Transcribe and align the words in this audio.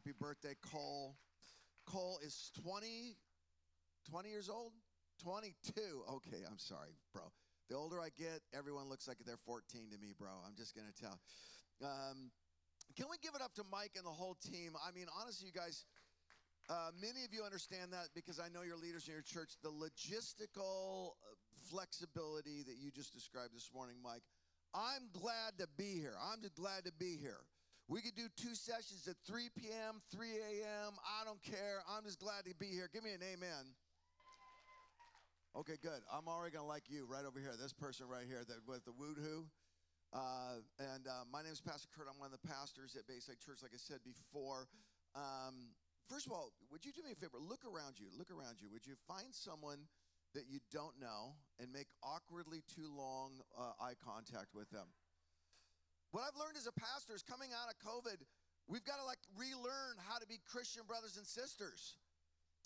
happy 0.00 0.16
birthday, 0.18 0.56
Cole. 0.72 1.14
Cole 1.84 2.18
is 2.24 2.50
20, 2.64 3.18
20 4.08 4.28
years 4.30 4.48
old? 4.48 4.72
22. 5.22 5.76
Okay, 6.08 6.40
I'm 6.48 6.58
sorry, 6.58 6.96
bro. 7.12 7.24
The 7.68 7.76
older 7.76 8.00
I 8.00 8.08
get, 8.16 8.40
everyone 8.56 8.88
looks 8.88 9.06
like 9.06 9.18
they're 9.26 9.36
14 9.44 9.90
to 9.92 9.98
me, 9.98 10.14
bro. 10.18 10.30
I'm 10.46 10.56
just 10.56 10.74
going 10.74 10.86
to 10.88 10.96
tell. 10.96 11.20
Um, 11.84 12.30
can 12.96 13.06
we 13.10 13.18
give 13.20 13.34
it 13.34 13.42
up 13.42 13.52
to 13.56 13.62
Mike 13.70 13.92
and 13.96 14.06
the 14.06 14.16
whole 14.16 14.36
team? 14.40 14.72
I 14.80 14.90
mean, 14.90 15.04
honestly, 15.20 15.48
you 15.48 15.52
guys, 15.52 15.84
uh, 16.70 16.96
many 16.96 17.22
of 17.28 17.34
you 17.34 17.44
understand 17.44 17.92
that 17.92 18.08
because 18.14 18.40
I 18.40 18.48
know 18.48 18.62
your 18.62 18.78
leaders 18.78 19.06
in 19.06 19.12
your 19.12 19.22
church. 19.22 19.52
The 19.62 19.68
logistical 19.68 21.12
uh, 21.20 21.36
flexibility 21.68 22.62
that 22.64 22.80
you 22.80 22.90
just 22.90 23.12
described 23.12 23.52
this 23.54 23.68
morning, 23.74 23.96
Mike. 24.02 24.24
I'm 24.72 25.12
glad 25.12 25.58
to 25.58 25.68
be 25.76 26.00
here. 26.00 26.16
I'm 26.16 26.40
just 26.40 26.54
glad 26.54 26.86
to 26.86 26.92
be 26.98 27.18
here. 27.20 27.44
We 27.90 27.98
could 27.98 28.14
do 28.14 28.30
two 28.38 28.54
sessions 28.54 29.10
at 29.10 29.18
3 29.26 29.50
p.m., 29.58 29.98
3 30.14 30.30
a.m. 30.62 30.94
I 31.02 31.26
don't 31.26 31.42
care. 31.42 31.82
I'm 31.90 32.06
just 32.06 32.22
glad 32.22 32.46
to 32.46 32.54
be 32.54 32.70
here. 32.70 32.86
Give 32.86 33.02
me 33.02 33.10
an 33.10 33.18
amen. 33.18 33.74
Okay, 35.58 35.74
good. 35.82 35.98
I'm 36.06 36.30
already 36.30 36.54
gonna 36.54 36.70
like 36.70 36.86
you 36.86 37.02
right 37.02 37.26
over 37.26 37.42
here. 37.42 37.50
This 37.58 37.74
person 37.74 38.06
right 38.06 38.30
here 38.30 38.46
that 38.46 38.62
with 38.62 38.86
the 38.86 38.94
woo 38.94 39.18
Uh, 40.14 40.62
and 40.78 41.10
uh, 41.10 41.26
my 41.34 41.42
name 41.42 41.50
is 41.50 41.58
Pastor 41.58 41.90
Kurt. 41.90 42.06
I'm 42.06 42.14
one 42.22 42.30
of 42.30 42.38
the 42.38 42.46
pastors 42.46 42.94
at 42.94 43.10
Bayside 43.10 43.42
Church, 43.42 43.58
like 43.58 43.74
I 43.74 43.82
said 43.82 43.98
before. 44.06 44.70
Um, 45.18 45.74
first 46.06 46.30
of 46.30 46.32
all, 46.32 46.54
would 46.70 46.86
you 46.86 46.94
do 46.94 47.02
me 47.02 47.10
a 47.10 47.18
favor? 47.18 47.42
Look 47.42 47.66
around 47.66 47.98
you. 47.98 48.06
Look 48.14 48.30
around 48.30 48.62
you. 48.62 48.70
Would 48.70 48.86
you 48.86 48.94
find 49.10 49.34
someone 49.34 49.90
that 50.38 50.46
you 50.46 50.62
don't 50.70 50.94
know 51.02 51.34
and 51.58 51.74
make 51.74 51.90
awkwardly 52.06 52.62
too 52.70 52.86
long 52.86 53.42
uh, 53.58 53.74
eye 53.82 53.98
contact 53.98 54.54
with 54.54 54.70
them? 54.70 54.94
What 56.10 56.26
I've 56.26 56.38
learned 56.38 56.58
as 56.58 56.66
a 56.66 56.74
pastor 56.74 57.14
is 57.14 57.22
coming 57.22 57.50
out 57.54 57.70
of 57.70 57.78
COVID, 57.78 58.18
we've 58.66 58.84
got 58.84 58.98
to 58.98 59.06
like 59.06 59.22
relearn 59.38 59.94
how 60.10 60.18
to 60.18 60.26
be 60.26 60.42
Christian 60.42 60.82
brothers 60.86 61.16
and 61.16 61.26
sisters. 61.26 61.98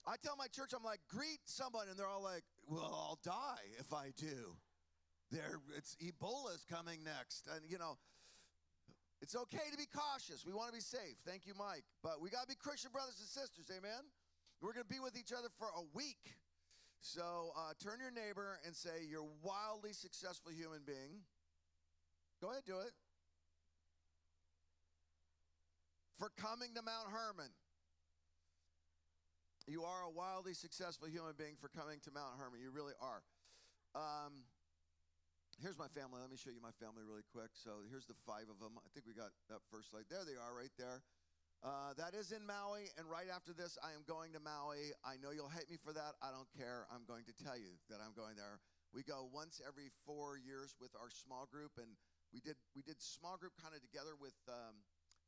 I 0.06 0.16
tell 0.16 0.36
my 0.36 0.48
church, 0.48 0.72
I'm 0.76 0.84
like, 0.84 1.00
greet 1.08 1.40
someone, 1.44 1.88
and 1.88 1.96
they're 1.96 2.08
all 2.08 2.22
like, 2.22 2.44
well, 2.68 2.92
I'll 2.92 3.20
die 3.24 3.64
if 3.78 3.92
I 3.92 4.12
do. 4.16 4.56
There, 5.30 5.60
it's 5.76 5.96
Ebola's 6.00 6.64
coming 6.68 7.02
next, 7.04 7.48
and 7.48 7.60
you 7.68 7.78
know, 7.78 7.96
it's 9.20 9.34
okay 9.34 9.72
to 9.72 9.76
be 9.76 9.88
cautious. 9.88 10.44
We 10.44 10.52
want 10.52 10.68
to 10.68 10.76
be 10.76 10.84
safe. 10.84 11.16
Thank 11.26 11.46
you, 11.46 11.54
Mike. 11.56 11.84
But 12.02 12.20
we 12.20 12.28
got 12.28 12.42
to 12.42 12.48
be 12.48 12.56
Christian 12.56 12.92
brothers 12.92 13.16
and 13.20 13.28
sisters. 13.28 13.72
Amen. 13.72 14.04
We're 14.60 14.72
going 14.72 14.84
to 14.84 14.92
be 14.92 15.00
with 15.00 15.16
each 15.16 15.32
other 15.32 15.48
for 15.58 15.68
a 15.72 15.84
week. 15.96 16.36
So 17.00 17.52
uh, 17.56 17.72
turn 17.82 18.00
your 18.00 18.12
neighbor 18.12 18.60
and 18.64 18.76
say, 18.76 19.04
"You're 19.08 19.28
wildly 19.42 19.92
successful 19.92 20.52
human 20.52 20.80
being." 20.86 21.24
Go 22.40 22.50
ahead, 22.50 22.64
do 22.66 22.80
it. 22.80 22.92
For 26.18 26.30
coming 26.38 26.70
to 26.78 26.82
Mount 26.82 27.10
Hermon. 27.10 27.50
You 29.66 29.82
are 29.82 30.04
a 30.06 30.12
wildly 30.12 30.54
successful 30.54 31.08
human 31.08 31.34
being 31.34 31.56
for 31.58 31.72
coming 31.72 31.98
to 32.04 32.10
Mount 32.12 32.38
Hermon. 32.38 32.60
You 32.60 32.70
really 32.70 32.94
are. 33.00 33.24
Um, 33.96 34.44
here's 35.58 35.80
my 35.80 35.88
family. 35.90 36.20
Let 36.20 36.30
me 36.30 36.36
show 36.36 36.52
you 36.52 36.62
my 36.62 36.74
family 36.78 37.02
really 37.02 37.26
quick. 37.32 37.56
So 37.56 37.82
here's 37.90 38.06
the 38.06 38.14
five 38.28 38.46
of 38.46 38.60
them. 38.62 38.78
I 38.78 38.86
think 38.92 39.08
we 39.08 39.16
got 39.16 39.32
that 39.50 39.64
first 39.72 39.90
slide. 39.90 40.06
There 40.06 40.22
they 40.22 40.38
are 40.38 40.52
right 40.54 40.70
there. 40.78 41.02
Uh, 41.64 41.96
that 41.96 42.12
is 42.12 42.28
in 42.28 42.44
Maui, 42.44 42.92
and 43.00 43.08
right 43.08 43.32
after 43.32 43.56
this, 43.56 43.80
I 43.80 43.96
am 43.96 44.04
going 44.04 44.36
to 44.36 44.40
Maui. 44.44 44.92
I 45.00 45.16
know 45.16 45.32
you'll 45.32 45.48
hate 45.48 45.72
me 45.72 45.80
for 45.80 45.96
that. 45.96 46.12
I 46.20 46.28
don't 46.28 46.50
care. 46.52 46.84
I'm 46.92 47.08
going 47.08 47.24
to 47.24 47.32
tell 47.32 47.56
you 47.56 47.80
that 47.88 48.04
I'm 48.04 48.12
going 48.12 48.36
there. 48.36 48.60
We 48.92 49.00
go 49.00 49.24
once 49.32 49.64
every 49.64 49.88
four 50.04 50.36
years 50.36 50.76
with 50.76 50.92
our 51.00 51.08
small 51.08 51.48
group, 51.48 51.80
and 51.80 51.96
we 52.36 52.44
did 52.44 52.60
we 52.76 52.84
did 52.84 53.00
small 53.00 53.40
group 53.40 53.56
kind 53.56 53.72
of 53.72 53.80
together 53.80 54.12
with 54.12 54.36
um, 54.44 54.76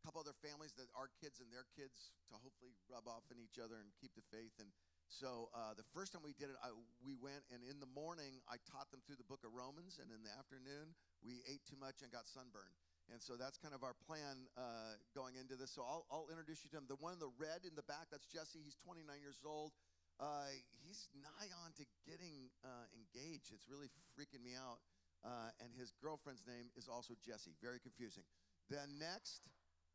couple 0.06 0.22
other 0.22 0.38
families 0.38 0.70
that 0.78 0.86
our 0.94 1.10
kids 1.18 1.42
and 1.42 1.50
their 1.50 1.66
kids 1.74 2.14
to 2.30 2.38
hopefully 2.38 2.70
rub 2.86 3.10
off 3.10 3.26
on 3.26 3.42
each 3.42 3.58
other 3.58 3.82
and 3.82 3.90
keep 3.98 4.14
the 4.14 4.22
faith. 4.30 4.54
And 4.62 4.70
so 5.10 5.50
uh, 5.50 5.74
the 5.74 5.82
first 5.90 6.14
time 6.14 6.22
we 6.22 6.30
did 6.38 6.54
it, 6.54 6.58
I, 6.62 6.70
we 7.02 7.18
went 7.18 7.42
and 7.50 7.66
in 7.66 7.82
the 7.82 7.90
morning 7.90 8.38
I 8.46 8.62
taught 8.70 8.94
them 8.94 9.02
through 9.02 9.18
the 9.18 9.26
book 9.26 9.42
of 9.42 9.50
Romans, 9.50 9.98
and 9.98 10.14
in 10.14 10.22
the 10.22 10.30
afternoon 10.38 10.94
we 11.26 11.42
ate 11.50 11.66
too 11.66 11.74
much 11.74 12.06
and 12.06 12.14
got 12.14 12.30
sunburned. 12.30 12.78
And 13.10 13.18
so 13.18 13.34
that's 13.34 13.58
kind 13.58 13.74
of 13.74 13.82
our 13.82 13.98
plan 14.06 14.46
uh, 14.54 14.94
going 15.10 15.34
into 15.34 15.58
this. 15.58 15.74
So 15.74 15.82
I'll, 15.82 16.06
I'll, 16.10 16.30
introduce 16.30 16.62
you 16.62 16.70
to 16.74 16.78
him. 16.78 16.90
The 16.90 16.98
one 16.98 17.14
in 17.14 17.22
the 17.22 17.30
red 17.38 17.62
in 17.66 17.74
the 17.74 17.86
back, 17.86 18.10
that's 18.10 18.26
Jesse. 18.26 18.58
He's 18.62 18.78
29 18.82 19.06
years 19.22 19.38
old. 19.46 19.74
Uh, 20.18 20.50
he's 20.82 21.06
nigh 21.14 21.50
on 21.62 21.70
to 21.78 21.86
getting 22.02 22.50
uh, 22.66 22.86
engaged. 22.98 23.54
It's 23.54 23.70
really 23.70 23.90
freaking 24.18 24.42
me 24.42 24.58
out. 24.58 24.82
Uh, 25.22 25.54
and 25.62 25.70
his 25.78 25.94
girlfriend's 26.02 26.42
name 26.50 26.66
is 26.74 26.90
also 26.90 27.14
Jesse. 27.22 27.54
Very 27.62 27.78
confusing. 27.78 28.26
Then 28.66 28.98
next, 28.98 29.46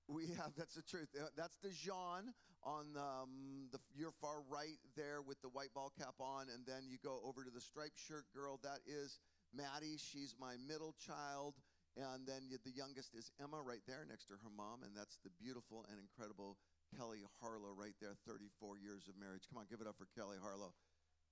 we 0.07 0.27
have 0.37 0.53
that's 0.57 0.75
the 0.75 0.81
truth. 0.81 1.09
Uh, 1.15 1.27
that's 1.37 1.57
the 1.57 1.69
Jean 1.69 2.33
on 2.63 2.93
um, 2.97 3.67
the 3.71 3.79
your 3.97 4.11
far 4.21 4.41
right 4.49 4.77
there 4.95 5.21
with 5.21 5.41
the 5.41 5.49
white 5.49 5.73
ball 5.73 5.91
cap 5.97 6.15
on, 6.19 6.47
and 6.53 6.65
then 6.65 6.85
you 6.87 6.97
go 7.03 7.19
over 7.25 7.43
to 7.43 7.49
the 7.49 7.61
striped 7.61 7.99
shirt 7.99 8.25
girl. 8.33 8.59
That 8.63 8.79
is 8.85 9.19
Maddie. 9.53 9.97
She's 9.97 10.35
my 10.39 10.55
middle 10.67 10.93
child, 10.99 11.55
and 11.97 12.25
then 12.27 12.49
the 12.49 12.71
youngest 12.71 13.15
is 13.15 13.31
Emma 13.41 13.61
right 13.61 13.83
there 13.87 14.05
next 14.07 14.27
to 14.27 14.33
her 14.33 14.51
mom, 14.55 14.83
and 14.83 14.95
that's 14.95 15.17
the 15.23 15.31
beautiful 15.41 15.85
and 15.89 15.97
incredible 15.99 16.57
Kelly 16.95 17.23
Harlow 17.39 17.73
right 17.73 17.95
there. 18.01 18.15
34 18.27 18.77
years 18.77 19.07
of 19.07 19.15
marriage. 19.17 19.43
Come 19.49 19.57
on, 19.59 19.65
give 19.69 19.81
it 19.81 19.87
up 19.87 19.97
for 19.97 20.07
Kelly 20.13 20.37
Harlow. 20.41 20.73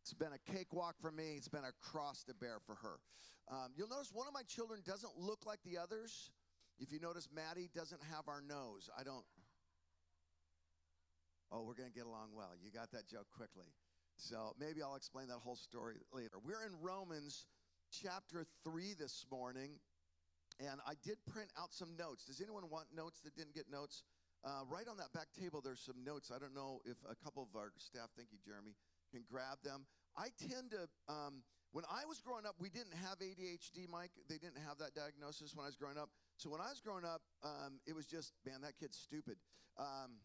It's 0.01 0.13
been 0.13 0.33
a 0.33 0.51
cakewalk 0.51 0.95
for 1.01 1.11
me. 1.11 1.35
It's 1.35 1.49
been 1.49 1.67
a 1.67 1.75
cross 1.83 2.23
to 2.25 2.33
bear 2.33 2.59
for 2.65 2.75
her. 2.75 2.99
Um, 3.51 3.73
you'll 3.75 3.89
notice 3.89 4.11
one 4.13 4.27
of 4.27 4.33
my 4.33 4.43
children 4.43 4.81
doesn't 4.85 5.17
look 5.17 5.45
like 5.45 5.59
the 5.65 5.77
others. 5.77 6.31
If 6.79 6.91
you 6.91 6.99
notice, 6.99 7.27
Maddie 7.33 7.69
doesn't 7.75 8.01
have 8.15 8.27
our 8.27 8.41
nose. 8.41 8.89
I 8.97 9.03
don't. 9.03 9.25
Oh, 11.51 11.63
we're 11.63 11.73
going 11.73 11.89
to 11.89 11.95
get 11.95 12.05
along 12.05 12.29
well. 12.33 12.51
You 12.63 12.71
got 12.71 12.91
that 12.91 13.09
joke 13.09 13.27
quickly. 13.35 13.67
So 14.15 14.53
maybe 14.59 14.81
I'll 14.83 14.95
explain 14.95 15.27
that 15.27 15.39
whole 15.43 15.55
story 15.55 15.95
later. 16.13 16.39
We're 16.43 16.65
in 16.65 16.75
Romans 16.81 17.47
chapter 17.91 18.45
3 18.63 18.93
this 18.99 19.25
morning, 19.31 19.71
and 20.59 20.79
I 20.87 20.93
did 21.03 21.17
print 21.25 21.49
out 21.59 21.73
some 21.73 21.95
notes. 21.97 22.25
Does 22.25 22.39
anyone 22.39 22.69
want 22.69 22.87
notes 22.95 23.19
that 23.23 23.35
didn't 23.35 23.55
get 23.55 23.71
notes? 23.71 24.03
Uh, 24.43 24.63
right 24.71 24.87
on 24.87 24.95
that 24.97 25.11
back 25.11 25.27
table, 25.35 25.59
there's 25.59 25.81
some 25.81 26.03
notes. 26.05 26.31
I 26.33 26.39
don't 26.39 26.55
know 26.55 26.79
if 26.85 26.95
a 27.09 27.15
couple 27.23 27.43
of 27.43 27.55
our 27.59 27.71
staff, 27.77 28.07
thank 28.15 28.29
you, 28.31 28.37
Jeremy, 28.45 28.71
can 29.11 29.23
grab 29.29 29.59
them. 29.63 29.83
I 30.15 30.29
tend 30.39 30.71
to, 30.71 30.87
um, 31.11 31.43
when 31.71 31.85
I 31.85 32.05
was 32.09 32.17
growing 32.17 32.49
up, 32.49 32.57
we 32.57 32.69
didn't 32.69 32.97
have 32.97 33.21
ADHD, 33.21 33.85
Mike. 33.85 34.11
They 34.25 34.41
didn't 34.41 34.57
have 34.65 34.81
that 34.81 34.97
diagnosis 34.97 35.53
when 35.53 35.65
I 35.65 35.69
was 35.69 35.77
growing 35.77 35.97
up. 35.97 36.09
So 36.37 36.49
when 36.49 36.61
I 36.61 36.73
was 36.73 36.81
growing 36.81 37.05
up, 37.05 37.21
um, 37.45 37.77
it 37.85 37.93
was 37.93 38.09
just, 38.09 38.33
man, 38.41 38.61
that 38.65 38.73
kid's 38.77 38.97
stupid. 38.97 39.37
Um, 39.77 40.17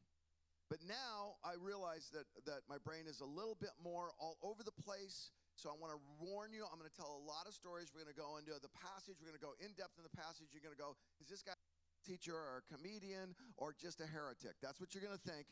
but 0.73 0.81
now 0.89 1.37
I 1.45 1.61
realize 1.61 2.09
that, 2.17 2.25
that 2.49 2.65
my 2.65 2.81
brain 2.81 3.05
is 3.05 3.21
a 3.21 3.29
little 3.29 3.55
bit 3.61 3.77
more 3.77 4.17
all 4.17 4.41
over 4.41 4.65
the 4.65 4.73
place. 4.73 5.31
So 5.55 5.69
I 5.69 5.77
want 5.77 5.93
to 5.93 6.01
warn 6.17 6.57
you, 6.57 6.65
I'm 6.65 6.81
going 6.81 6.89
to 6.89 6.97
tell 6.97 7.13
a 7.13 7.25
lot 7.29 7.45
of 7.47 7.53
stories. 7.53 7.93
We're 7.93 8.03
going 8.03 8.17
to 8.17 8.19
go 8.19 8.41
into 8.41 8.57
the 8.57 8.73
passage. 8.73 9.21
We're 9.21 9.29
going 9.29 9.39
to 9.39 9.47
go 9.47 9.55
in 9.61 9.77
depth 9.77 10.01
in 10.01 10.05
the 10.09 10.17
passage. 10.17 10.51
You're 10.51 10.65
going 10.65 10.75
to 10.75 10.81
go, 10.81 10.97
is 11.21 11.29
this 11.29 11.45
guy 11.45 11.55
a 11.55 12.03
teacher 12.03 12.35
or 12.35 12.65
a 12.65 12.67
comedian 12.73 13.37
or 13.61 13.77
just 13.77 14.01
a 14.01 14.09
heretic? 14.09 14.57
That's 14.65 14.81
what 14.81 14.97
you're 14.97 15.05
going 15.05 15.15
to 15.15 15.27
think. 15.29 15.47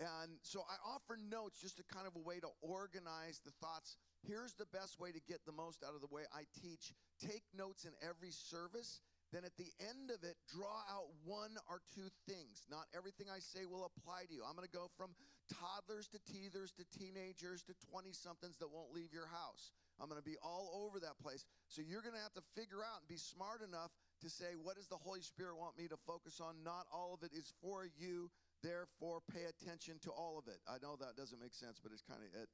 And 0.00 0.40
so 0.42 0.64
I 0.64 0.80
offer 0.82 1.20
notes 1.20 1.60
just 1.60 1.78
a 1.78 1.84
kind 1.92 2.08
of 2.08 2.16
a 2.16 2.24
way 2.24 2.40
to 2.40 2.48
organize 2.64 3.40
the 3.44 3.52
thoughts. 3.60 3.96
Here's 4.26 4.54
the 4.54 4.66
best 4.72 4.98
way 4.98 5.12
to 5.12 5.20
get 5.28 5.44
the 5.44 5.52
most 5.52 5.84
out 5.84 5.94
of 5.94 6.00
the 6.00 6.08
way 6.08 6.24
I 6.32 6.48
teach. 6.64 6.92
Take 7.20 7.44
notes 7.52 7.84
in 7.84 7.92
every 8.00 8.32
service 8.32 9.00
then 9.32 9.46
at 9.46 9.54
the 9.56 9.70
end 9.78 10.10
of 10.10 10.26
it, 10.26 10.34
draw 10.50 10.82
out 10.90 11.06
one 11.22 11.54
or 11.70 11.78
two 11.94 12.10
things. 12.26 12.66
Not 12.66 12.90
everything 12.90 13.30
I 13.30 13.38
say 13.38 13.62
will 13.62 13.86
apply 13.86 14.26
to 14.26 14.34
you. 14.34 14.42
I'm 14.42 14.58
going 14.58 14.66
to 14.66 14.74
go 14.74 14.90
from 14.98 15.14
toddlers 15.46 16.10
to 16.10 16.18
teethers 16.26 16.74
to 16.78 16.84
teenagers 16.90 17.62
to 17.70 17.74
20 17.90 18.10
somethings 18.10 18.58
that 18.58 18.74
won't 18.74 18.90
leave 18.90 19.14
your 19.14 19.30
house. 19.30 19.70
I'm 20.02 20.10
going 20.10 20.20
to 20.20 20.26
be 20.26 20.38
all 20.42 20.82
over 20.86 20.98
that 20.98 21.18
place. 21.22 21.46
So 21.68 21.82
you're 21.82 22.02
going 22.02 22.18
to 22.18 22.26
have 22.26 22.34
to 22.34 22.42
figure 22.58 22.82
out 22.82 23.06
and 23.06 23.08
be 23.08 23.20
smart 23.20 23.62
enough 23.62 23.94
to 24.22 24.28
say, 24.28 24.58
what 24.58 24.74
does 24.74 24.90
the 24.90 24.98
Holy 24.98 25.22
Spirit 25.22 25.54
want 25.54 25.78
me 25.78 25.86
to 25.88 25.98
focus 26.06 26.42
on? 26.42 26.66
Not 26.66 26.90
all 26.90 27.14
of 27.14 27.22
it 27.22 27.30
is 27.30 27.52
for 27.62 27.86
you. 27.86 28.30
Therefore, 28.62 29.24
pay 29.24 29.48
attention 29.48 29.96
to 30.04 30.10
all 30.10 30.36
of 30.36 30.48
it. 30.48 30.60
I 30.68 30.76
know 30.84 30.96
that 31.00 31.16
doesn't 31.16 31.40
make 31.40 31.54
sense, 31.54 31.80
but 31.80 31.92
it's 31.92 32.04
kind 32.04 32.20
of 32.20 32.30
it. 32.36 32.48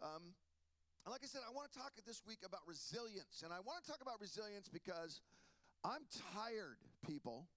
Um, 0.00 0.32
like 1.08 1.20
I 1.24 1.28
said, 1.28 1.44
I 1.44 1.52
want 1.52 1.72
to 1.72 1.76
talk 1.76 1.92
this 2.04 2.24
week 2.24 2.44
about 2.44 2.60
resilience. 2.64 3.44
And 3.44 3.52
I 3.52 3.60
want 3.60 3.84
to 3.84 3.86
talk 3.88 4.00
about 4.00 4.20
resilience 4.20 4.68
because 4.68 5.20
I'm 5.84 6.04
tired, 6.32 6.80
people. 7.04 7.48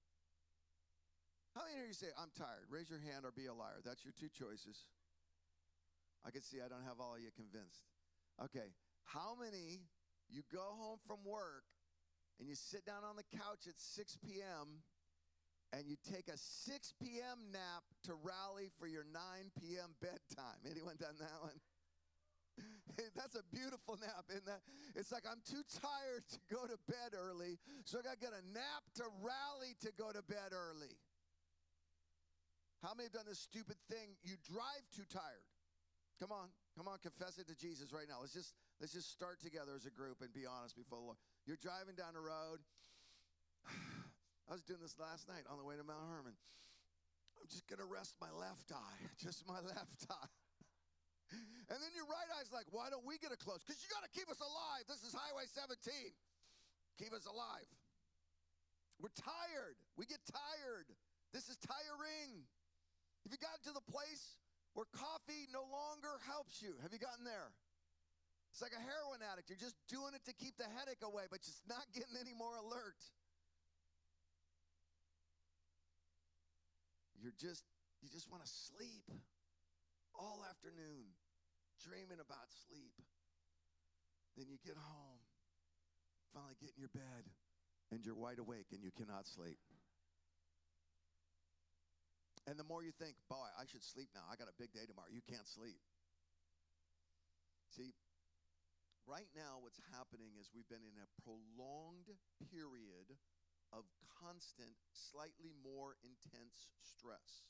How 1.56 1.68
many 1.68 1.80
of 1.83 1.88
you 1.88 1.94
say, 1.94 2.12
I'm 2.16 2.31
tired? 2.36 2.72
Raise 2.72 2.89
your 2.89 3.04
hand 3.04 3.28
or 3.28 3.31
be 3.31 3.45
a 3.48 3.54
liar. 3.54 3.83
That's 3.83 4.04
your 4.04 4.16
two 4.16 4.31
choices. 4.31 4.88
I 6.25 6.31
can 6.31 6.42
see 6.42 6.63
I 6.63 6.68
don't 6.72 6.88
have 6.88 7.04
all 7.04 7.16
of 7.16 7.22
you 7.22 7.31
convinced. 7.36 7.88
Okay. 8.39 8.72
How 9.04 9.36
many 9.36 9.83
you 10.31 10.42
go 10.51 10.74
home 10.80 10.98
from 11.06 11.19
work 11.28 11.68
and 12.39 12.48
you 12.48 12.56
sit 12.56 12.88
down 12.88 13.04
on 13.04 13.19
the 13.19 13.28
couch 13.38 13.68
at 13.68 13.78
6 13.78 14.18
p.m. 14.24 14.81
and 15.74 15.90
you 15.90 15.98
take 16.06 16.30
a 16.30 16.38
6 16.38 16.94
p.m. 17.02 17.50
nap 17.52 17.81
to 18.06 18.14
rally 18.14 18.70
for 18.78 18.86
your 18.86 19.06
9 19.10 19.20
p.m. 19.58 19.98
bedtime? 19.98 20.62
Anyone 20.70 20.96
done 21.02 21.18
that 21.18 21.42
one? 21.42 21.58
That's 23.18 23.34
a 23.34 23.42
beautiful 23.50 23.98
nap, 23.98 24.30
isn't 24.30 24.46
that? 24.46 24.62
It's 24.94 25.10
like 25.12 25.25
I'm 25.25 25.42
too 25.42 25.66
tired 25.81 26.22
to 26.30 26.40
go 26.54 26.70
to 26.70 26.78
bed 26.86 27.18
early, 27.18 27.58
so 27.90 27.98
I 27.98 28.06
got 28.06 28.22
to 28.22 28.22
get 28.22 28.38
a 28.38 28.46
nap 28.54 28.86
to 29.02 29.10
rally 29.25 29.74
to 29.81 29.90
go 29.98 30.14
to 30.14 30.22
bed 30.22 30.54
early. 30.54 30.94
How 32.86 32.94
many 32.94 33.10
have 33.10 33.18
done 33.18 33.26
this 33.26 33.42
stupid 33.42 33.81
thing? 33.90 34.14
You 34.22 34.38
drive 34.46 34.86
too 34.94 35.10
tired. 35.10 35.48
Come 36.22 36.30
on, 36.30 36.54
come 36.78 36.86
on, 36.86 37.02
confess 37.02 37.42
it 37.42 37.48
to 37.50 37.56
Jesus 37.56 37.90
right 37.90 38.06
now. 38.06 38.22
Let's 38.22 38.38
just 38.38 38.54
let's 38.78 38.94
just 38.94 39.10
start 39.10 39.42
together 39.42 39.74
as 39.74 39.90
a 39.90 39.92
group 39.92 40.22
and 40.22 40.30
be 40.30 40.46
honest 40.46 40.76
before 40.78 41.00
the 41.00 41.06
Lord. 41.06 41.18
You're 41.48 41.58
driving 41.58 41.96
down 41.96 42.14
the 42.14 42.22
road. 42.22 42.62
I 44.50 44.54
was 44.54 44.63
doing 44.63 44.84
this 44.84 45.00
last 45.00 45.28
night 45.28 45.48
on 45.48 45.57
the 45.57 45.66
way 45.66 45.75
to 45.80 45.84
Mount 45.84 46.04
Hermon. 46.12 46.36
I'm 47.40 47.48
just 47.48 47.68
gonna 47.68 47.88
rest 47.88 48.16
my 48.19 48.31
left 48.31 48.72
eye, 48.72 49.00
just 49.24 49.48
my 49.48 49.60
left 49.60 50.07
eye. 50.10 50.31
And 51.72 51.80
then 51.81 51.90
your 51.98 52.06
right 52.06 52.30
eye's 52.38 52.54
like, 52.54 52.69
why 52.69 52.94
don't 52.94 53.07
we 53.07 53.18
get 53.18 53.34
a 53.34 53.40
close? 53.40 53.63
Because 53.63 53.81
you 53.81 53.90
got 53.90 54.06
to 54.06 54.12
keep 54.12 54.30
us 54.30 54.38
alive. 54.38 54.86
This 54.86 55.01
is 55.01 55.16
Highway 55.16 55.48
17. 55.50 55.80
Keep 57.00 57.16
us 57.16 57.25
alive. 57.25 57.66
We're 59.01 59.16
tired. 59.18 59.80
We 59.98 60.06
get 60.06 60.22
tired. 60.30 60.86
This 61.34 61.50
is 61.50 61.57
tiring. 61.57 62.45
Have 63.25 63.31
you 63.34 63.42
gotten 63.42 63.63
to 63.66 63.74
the 63.74 63.81
place 63.90 64.38
where 64.78 64.86
coffee 64.94 65.50
no 65.50 65.66
longer 65.66 66.22
helps 66.28 66.62
you? 66.62 66.78
Have 66.86 66.94
you 66.94 67.01
gotten 67.01 67.25
there? 67.25 67.50
It's 68.54 68.62
like 68.62 68.75
a 68.78 68.84
heroin 68.84 69.25
addict. 69.25 69.50
You're 69.50 69.57
just 69.57 69.80
doing 69.90 70.13
it 70.13 70.22
to 70.30 70.34
keep 70.38 70.62
the 70.62 70.69
headache 70.78 71.01
away, 71.01 71.25
but 71.31 71.42
just 71.42 71.66
not 71.66 71.90
getting 71.90 72.13
any 72.13 72.38
more 72.38 72.54
alert. 72.62 73.01
You're 77.24 77.40
just, 77.40 77.64
you 78.04 78.12
just 78.12 78.28
want 78.28 78.44
to 78.44 78.52
sleep 78.52 79.08
all 80.12 80.44
afternoon, 80.44 81.08
dreaming 81.80 82.20
about 82.20 82.52
sleep. 82.68 82.92
Then 84.36 84.52
you 84.52 84.60
get 84.60 84.75
home, 84.75 85.24
finally 86.36 86.60
get 86.60 86.75
in 86.75 86.84
your 86.84 86.92
bed, 86.92 87.24
and 87.96 88.04
you're 88.04 88.20
wide 88.20 88.44
awake 88.44 88.75
and 88.75 88.84
you 88.84 88.92
cannot 88.92 89.24
sleep. 89.24 89.56
And 92.44 92.60
the 92.60 92.68
more 92.68 92.84
you 92.84 92.92
think, 92.92 93.16
boy, 93.31 93.48
I 93.56 93.64
should 93.72 93.88
sleep 93.88 94.12
now. 94.12 94.28
I 94.28 94.36
got 94.36 94.52
a 94.52 94.58
big 94.60 94.76
day 94.76 94.84
tomorrow. 94.84 95.08
You 95.08 95.24
can't 95.24 95.48
sleep. 95.48 95.80
See, 97.72 97.96
right 99.08 99.31
now, 99.31 99.64
what's 99.64 99.80
happening 99.96 100.36
is 100.36 100.52
we've 100.52 100.68
been 100.68 100.84
in 100.84 101.00
a 101.00 101.08
prolonged 101.24 102.12
period 102.52 103.16
of 103.74 103.84
constant, 104.22 104.78
slightly 104.94 105.52
more 105.66 105.98
intense 106.06 106.72
stress. 106.80 107.44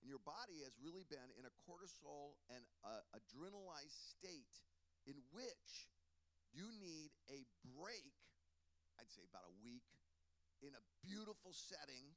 And 0.00 0.08
your 0.08 0.22
body 0.22 0.62
has 0.64 0.78
really 0.78 1.04
been 1.10 1.30
in 1.36 1.44
a 1.44 1.52
cortisol 1.66 2.38
and 2.48 2.62
uh, 2.86 3.02
adrenalized 3.12 3.98
state 4.14 4.62
in 5.04 5.18
which 5.34 5.90
you 6.54 6.70
need 6.78 7.10
a 7.28 7.42
break, 7.74 8.14
I'd 8.96 9.10
say 9.10 9.26
about 9.26 9.44
a 9.50 9.54
week, 9.60 9.84
in 10.62 10.72
a 10.72 10.82
beautiful 11.02 11.52
setting 11.52 12.14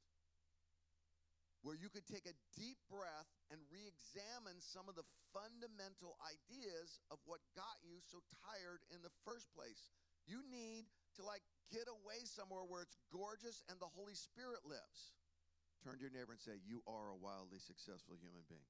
where 1.66 1.74
you 1.74 1.90
could 1.90 2.06
take 2.06 2.24
a 2.24 2.36
deep 2.54 2.78
breath 2.86 3.28
and 3.50 3.58
re 3.66 3.82
examine 3.82 4.62
some 4.62 4.86
of 4.86 4.94
the 4.94 5.04
fundamental 5.34 6.14
ideas 6.22 7.02
of 7.10 7.18
what 7.26 7.42
got 7.58 7.82
you 7.82 7.98
so 8.06 8.22
tired 8.46 8.78
in 8.94 9.02
the 9.02 9.12
first 9.26 9.50
place. 9.52 9.90
You 10.24 10.40
need 10.46 10.86
to 11.18 11.26
like 11.26 11.42
get 11.68 11.86
away 11.88 12.24
somewhere 12.24 12.64
where 12.64 12.82
it's 12.82 12.96
gorgeous 13.12 13.62
and 13.68 13.76
the 13.80 13.90
Holy 13.92 14.16
Spirit 14.16 14.64
lives. 14.64 15.16
Turn 15.84 15.94
to 15.96 16.02
your 16.02 16.12
neighbor 16.12 16.34
and 16.34 16.42
say, 16.42 16.58
You 16.66 16.82
are 16.88 17.14
a 17.14 17.18
wildly 17.18 17.62
successful 17.62 18.18
human 18.18 18.42
being. 18.50 18.66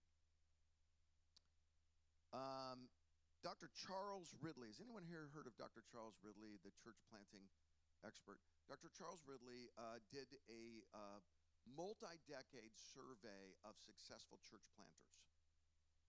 Um, 2.36 2.92
Dr. 3.40 3.70
Charles 3.72 4.34
Ridley. 4.42 4.68
Has 4.68 4.82
anyone 4.82 5.06
here 5.06 5.30
heard 5.32 5.48
of 5.48 5.56
Dr. 5.56 5.80
Charles 5.88 6.18
Ridley, 6.20 6.60
the 6.66 6.74
church 6.82 7.00
planting 7.08 7.46
expert? 8.04 8.42
Dr. 8.68 8.92
Charles 8.92 9.22
Ridley 9.24 9.70
uh, 9.78 10.02
did 10.12 10.28
a 10.50 10.84
uh, 10.92 11.22
multi-decade 11.64 12.74
survey 12.74 13.56
of 13.64 13.78
successful 13.80 14.36
church 14.44 14.66
planters. 14.76 15.16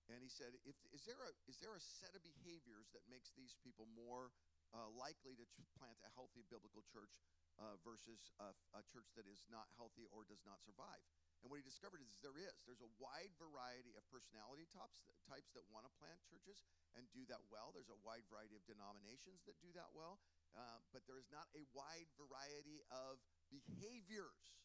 And 0.10 0.26
he 0.26 0.32
said, 0.32 0.58
if, 0.66 0.74
is, 0.90 1.06
there 1.06 1.22
a, 1.22 1.32
is 1.46 1.62
there 1.62 1.78
a 1.78 1.84
set 2.02 2.18
of 2.18 2.26
behaviors 2.26 2.90
that 2.98 3.06
makes 3.06 3.30
these 3.38 3.54
people 3.62 3.86
more 3.94 4.34
uh, 4.74 4.90
likely 4.94 5.34
to 5.38 5.46
plant 5.78 5.98
a 6.06 6.12
healthy 6.14 6.46
biblical 6.48 6.86
church 6.86 7.22
uh, 7.58 7.76
versus 7.82 8.32
a, 8.40 8.54
a, 8.78 8.82
church 8.88 9.10
that 9.18 9.28
is 9.28 9.44
not 9.50 9.68
healthy 9.76 10.06
or 10.14 10.24
does 10.24 10.46
not 10.46 10.62
survive? 10.62 11.02
And 11.42 11.48
what 11.48 11.60
he 11.60 11.66
discovered 11.66 12.04
is 12.04 12.20
there 12.20 12.36
is. 12.36 12.56
There's 12.68 12.84
a 12.84 12.92
wide 13.00 13.32
variety 13.40 13.96
of 13.96 14.04
personality 14.12 14.68
types, 14.70 15.02
types 15.28 15.52
that 15.56 15.64
want 15.72 15.88
to 15.88 15.92
plant 15.98 16.20
churches 16.28 16.64
and 16.96 17.08
do 17.16 17.24
that 17.32 17.42
well. 17.48 17.72
There's 17.72 17.92
a 17.92 18.00
wide 18.04 18.28
variety 18.28 18.60
of 18.60 18.64
denominations 18.68 19.44
that 19.48 19.56
do 19.64 19.72
that 19.76 19.92
well. 19.96 20.20
Uh, 20.54 20.82
but 20.92 21.06
there 21.06 21.22
is 21.22 21.30
not 21.30 21.48
a 21.56 21.64
wide 21.72 22.10
variety 22.18 22.82
of 22.90 23.22
behaviors 23.50 24.60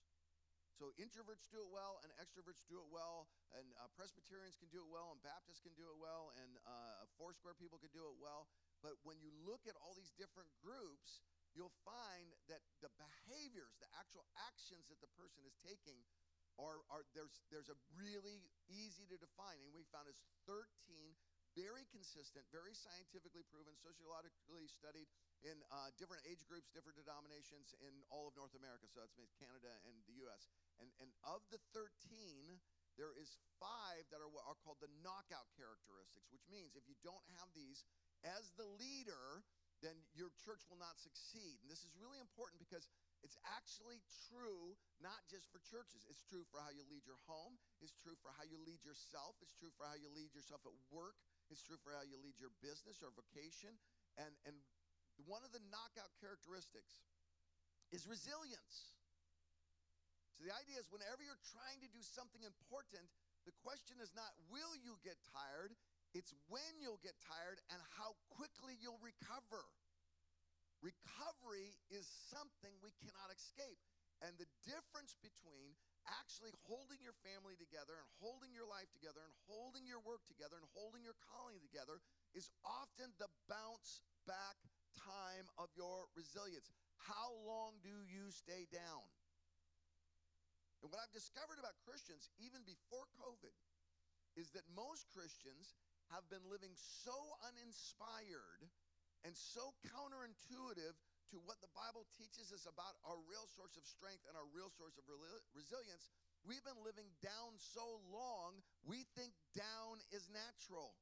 so 0.74 0.90
introverts 0.98 1.46
do 1.54 1.62
it 1.62 1.70
well, 1.70 2.02
and 2.02 2.10
extroverts 2.18 2.66
do 2.66 2.82
it 2.82 2.90
well, 2.90 3.30
and 3.54 3.62
uh, 3.78 3.86
Presbyterians 3.94 4.58
can 4.58 4.66
do 4.74 4.82
it 4.82 4.90
well, 4.90 5.14
and 5.14 5.22
Baptists 5.22 5.62
can 5.62 5.70
do 5.78 5.86
it 5.86 5.98
well, 6.02 6.34
and 6.34 6.50
uh, 6.66 7.06
Foursquare 7.14 7.54
people 7.54 7.78
can 7.78 7.94
do 7.94 8.02
it 8.10 8.18
well. 8.18 8.50
But 8.84 9.00
when 9.00 9.16
you 9.24 9.32
look 9.48 9.64
at 9.64 9.80
all 9.80 9.96
these 9.96 10.12
different 10.20 10.52
groups, 10.60 11.24
you'll 11.56 11.72
find 11.88 12.28
that 12.52 12.60
the 12.84 12.92
behaviors, 13.00 13.72
the 13.80 13.88
actual 13.96 14.28
actions 14.44 14.92
that 14.92 15.00
the 15.00 15.08
person 15.16 15.40
is 15.48 15.56
taking, 15.64 16.04
are, 16.60 16.84
are 16.92 17.02
there's 17.16 17.42
there's 17.48 17.72
a 17.72 17.78
really 17.96 18.44
easy 18.68 19.08
to 19.08 19.16
define, 19.16 19.58
and 19.64 19.72
we 19.72 19.88
found 19.88 20.06
is 20.06 20.20
13 20.46 20.68
very 21.54 21.86
consistent, 21.94 22.42
very 22.50 22.74
scientifically 22.74 23.46
proven, 23.46 23.78
sociologically 23.78 24.66
studied 24.66 25.06
in 25.46 25.54
uh, 25.70 25.94
different 25.94 26.26
age 26.26 26.42
groups, 26.50 26.66
different 26.74 26.98
denominations 26.98 27.70
in 27.78 27.94
all 28.10 28.26
of 28.26 28.34
North 28.34 28.54
America. 28.58 28.90
So 28.90 29.06
that's 29.06 29.14
Canada 29.38 29.70
and 29.86 29.94
the 30.10 30.18
U.S. 30.26 30.50
And, 30.82 30.90
and 30.98 31.10
of 31.22 31.46
the 31.54 31.62
13, 31.70 32.58
there 32.98 33.14
is 33.14 33.38
five 33.62 34.02
that 34.10 34.18
are 34.18 34.30
what 34.30 34.42
are 34.50 34.58
called 34.66 34.82
the 34.82 34.90
knockout 35.02 35.46
characteristics, 35.54 36.26
which 36.34 36.46
means 36.50 36.74
if 36.74 36.86
you 36.90 36.98
don't 37.06 37.22
have 37.38 37.50
these 37.54 37.86
as 38.24 38.50
the 38.56 38.66
leader, 38.80 39.44
then 39.84 39.94
your 40.16 40.32
church 40.40 40.64
will 40.72 40.80
not 40.80 40.96
succeed. 40.96 41.60
And 41.60 41.68
this 41.68 41.84
is 41.84 41.92
really 42.00 42.16
important 42.16 42.56
because 42.56 42.88
it's 43.20 43.36
actually 43.44 44.00
true 44.28 44.76
not 45.00 45.20
just 45.28 45.48
for 45.52 45.60
churches. 45.64 46.08
It's 46.08 46.24
true 46.24 46.44
for 46.48 46.60
how 46.60 46.72
you 46.72 46.84
lead 46.88 47.04
your 47.04 47.20
home. 47.28 47.60
It's 47.84 47.96
true 48.00 48.16
for 48.24 48.32
how 48.36 48.44
you 48.48 48.56
lead 48.64 48.80
yourself. 48.84 49.36
It's 49.44 49.56
true 49.56 49.72
for 49.76 49.84
how 49.84 49.96
you 49.96 50.08
lead 50.12 50.32
yourself 50.32 50.64
at 50.64 50.76
work. 50.88 51.16
It's 51.52 51.60
true 51.60 51.80
for 51.80 51.92
how 51.92 52.04
you 52.04 52.16
lead 52.20 52.40
your 52.40 52.52
business 52.64 53.04
or 53.04 53.12
vocation. 53.12 53.76
And, 54.16 54.32
and 54.48 54.56
one 55.28 55.44
of 55.44 55.52
the 55.52 55.60
knockout 55.68 56.12
characteristics 56.20 57.04
is 57.92 58.08
resilience. 58.08 58.96
So 60.36 60.42
the 60.42 60.52
idea 60.52 60.82
is 60.82 60.90
whenever 60.90 61.22
you're 61.22 61.44
trying 61.54 61.78
to 61.84 61.90
do 61.92 62.02
something 62.02 62.42
important, 62.42 63.06
the 63.46 63.54
question 63.62 64.00
is 64.02 64.10
not 64.16 64.32
will 64.50 64.74
you 64.82 64.98
get 65.04 65.20
tired, 65.30 65.76
it's 66.14 66.32
when 66.46 66.78
you'll 66.78 67.02
get 67.02 67.18
tired 67.20 67.58
and 67.74 67.82
how 67.98 68.14
quickly 68.30 68.78
you'll 68.78 69.02
recover. 69.02 69.66
Recovery 70.78 71.74
is 71.90 72.06
something 72.30 72.70
we 72.78 72.94
cannot 73.02 73.34
escape. 73.34 73.82
And 74.22 74.38
the 74.38 74.48
difference 74.62 75.18
between 75.20 75.74
actually 76.22 76.54
holding 76.64 77.02
your 77.02 77.16
family 77.26 77.58
together 77.58 77.98
and 77.98 78.08
holding 78.22 78.54
your 78.54 78.68
life 78.68 78.88
together 78.94 79.20
and 79.24 79.34
holding 79.50 79.84
your 79.84 80.00
work 80.04 80.22
together 80.30 80.56
and 80.56 80.68
holding 80.76 81.02
your 81.02 81.18
calling 81.28 81.58
together 81.60 81.98
is 82.32 82.48
often 82.62 83.10
the 83.18 83.28
bounce 83.50 84.04
back 84.24 84.56
time 84.94 85.50
of 85.58 85.68
your 85.74 86.06
resilience. 86.14 86.70
How 87.00 87.34
long 87.42 87.76
do 87.82 88.06
you 88.06 88.30
stay 88.30 88.70
down? 88.70 89.04
And 90.84 90.92
what 90.92 91.00
I've 91.00 91.16
discovered 91.16 91.56
about 91.56 91.80
Christians, 91.80 92.28
even 92.36 92.60
before 92.68 93.08
COVID, 93.16 93.56
is 94.36 94.52
that 94.52 94.68
most 94.76 95.08
Christians 95.08 95.72
have 96.12 96.26
been 96.28 96.44
living 96.50 96.74
so 96.76 97.14
uninspired 97.48 98.66
and 99.24 99.32
so 99.32 99.72
counterintuitive 99.88 100.96
to 101.32 101.36
what 101.48 101.58
the 101.64 101.72
Bible 101.72 102.04
teaches 102.14 102.52
us 102.52 102.68
about 102.68 102.94
our 103.08 103.16
real 103.24 103.48
source 103.48 103.74
of 103.80 103.84
strength 103.88 104.22
and 104.28 104.36
our 104.36 104.46
real 104.52 104.68
source 104.68 104.94
of 105.00 105.08
resilience. 105.56 106.12
We've 106.44 106.62
been 106.62 106.78
living 106.84 107.08
down 107.24 107.56
so 107.56 108.04
long, 108.12 108.60
we 108.84 109.08
think 109.16 109.32
down 109.56 110.04
is 110.12 110.28
natural. 110.28 110.92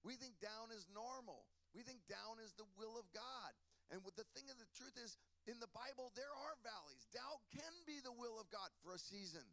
We 0.00 0.16
think 0.16 0.40
down 0.40 0.72
is 0.72 0.88
normal. 0.88 1.44
We 1.76 1.84
think 1.84 2.00
down 2.08 2.40
is 2.40 2.56
the 2.56 2.66
will 2.80 2.96
of 2.96 3.04
God. 3.12 3.52
And 3.92 4.00
the 4.16 4.26
thing 4.32 4.48
of 4.48 4.56
the 4.56 4.70
truth 4.72 4.96
is, 4.96 5.20
in 5.44 5.58
the 5.60 5.70
Bible, 5.76 6.08
there 6.16 6.30
are 6.30 6.54
valleys. 6.64 7.04
Doubt 7.12 7.42
can 7.52 7.74
be 7.84 8.00
the 8.00 8.14
will 8.14 8.40
of 8.40 8.48
God 8.48 8.70
for 8.80 8.96
a 8.96 9.00
season. 9.00 9.44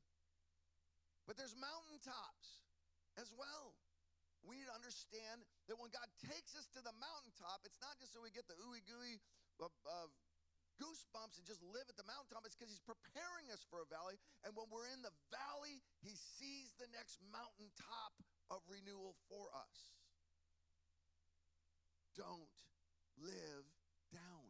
But 1.25 1.35
there's 1.35 1.57
mountaintops 1.59 2.63
as 3.19 3.33
well. 3.35 3.75
We 4.45 4.59
need 4.59 4.69
to 4.69 4.77
understand 4.77 5.43
that 5.67 5.77
when 5.77 5.89
God 5.91 6.07
takes 6.23 6.53
us 6.55 6.69
to 6.77 6.81
the 6.83 6.93
mountaintop, 7.01 7.65
it's 7.65 7.79
not 7.81 7.97
just 7.97 8.13
so 8.13 8.21
we 8.21 8.31
get 8.31 8.47
the 8.47 8.57
ooey 8.61 8.85
gooey 8.85 9.19
goosebumps 10.77 11.41
and 11.41 11.45
just 11.45 11.61
live 11.65 11.89
at 11.89 11.97
the 11.97 12.05
mountaintop. 12.05 12.45
It's 12.45 12.53
because 12.53 12.69
He's 12.69 12.85
preparing 12.85 13.49
us 13.49 13.65
for 13.67 13.81
a 13.81 13.87
valley. 13.89 14.15
And 14.45 14.53
when 14.53 14.69
we're 14.69 14.89
in 14.93 15.01
the 15.01 15.13
valley, 15.33 15.81
He 16.05 16.13
sees 16.37 16.73
the 16.77 16.87
next 16.93 17.17
mountaintop 17.33 18.13
of 18.53 18.61
renewal 18.69 19.17
for 19.27 19.49
us. 19.57 19.77
Don't 22.13 22.49
live 23.17 23.65
down. 24.13 24.47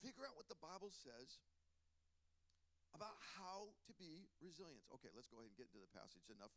Figure 0.00 0.28
out 0.28 0.36
what 0.36 0.48
the 0.52 0.60
Bible 0.60 0.92
says 0.92 1.40
about 2.92 3.16
how 3.40 3.72
to 3.88 3.92
be 3.96 4.28
resilient. 4.44 4.84
Okay, 5.00 5.08
let's 5.16 5.28
go 5.32 5.40
ahead 5.40 5.48
and 5.48 5.56
get 5.56 5.68
into 5.72 5.80
the 5.80 5.92
passage. 5.96 6.24
Enough 6.28 6.52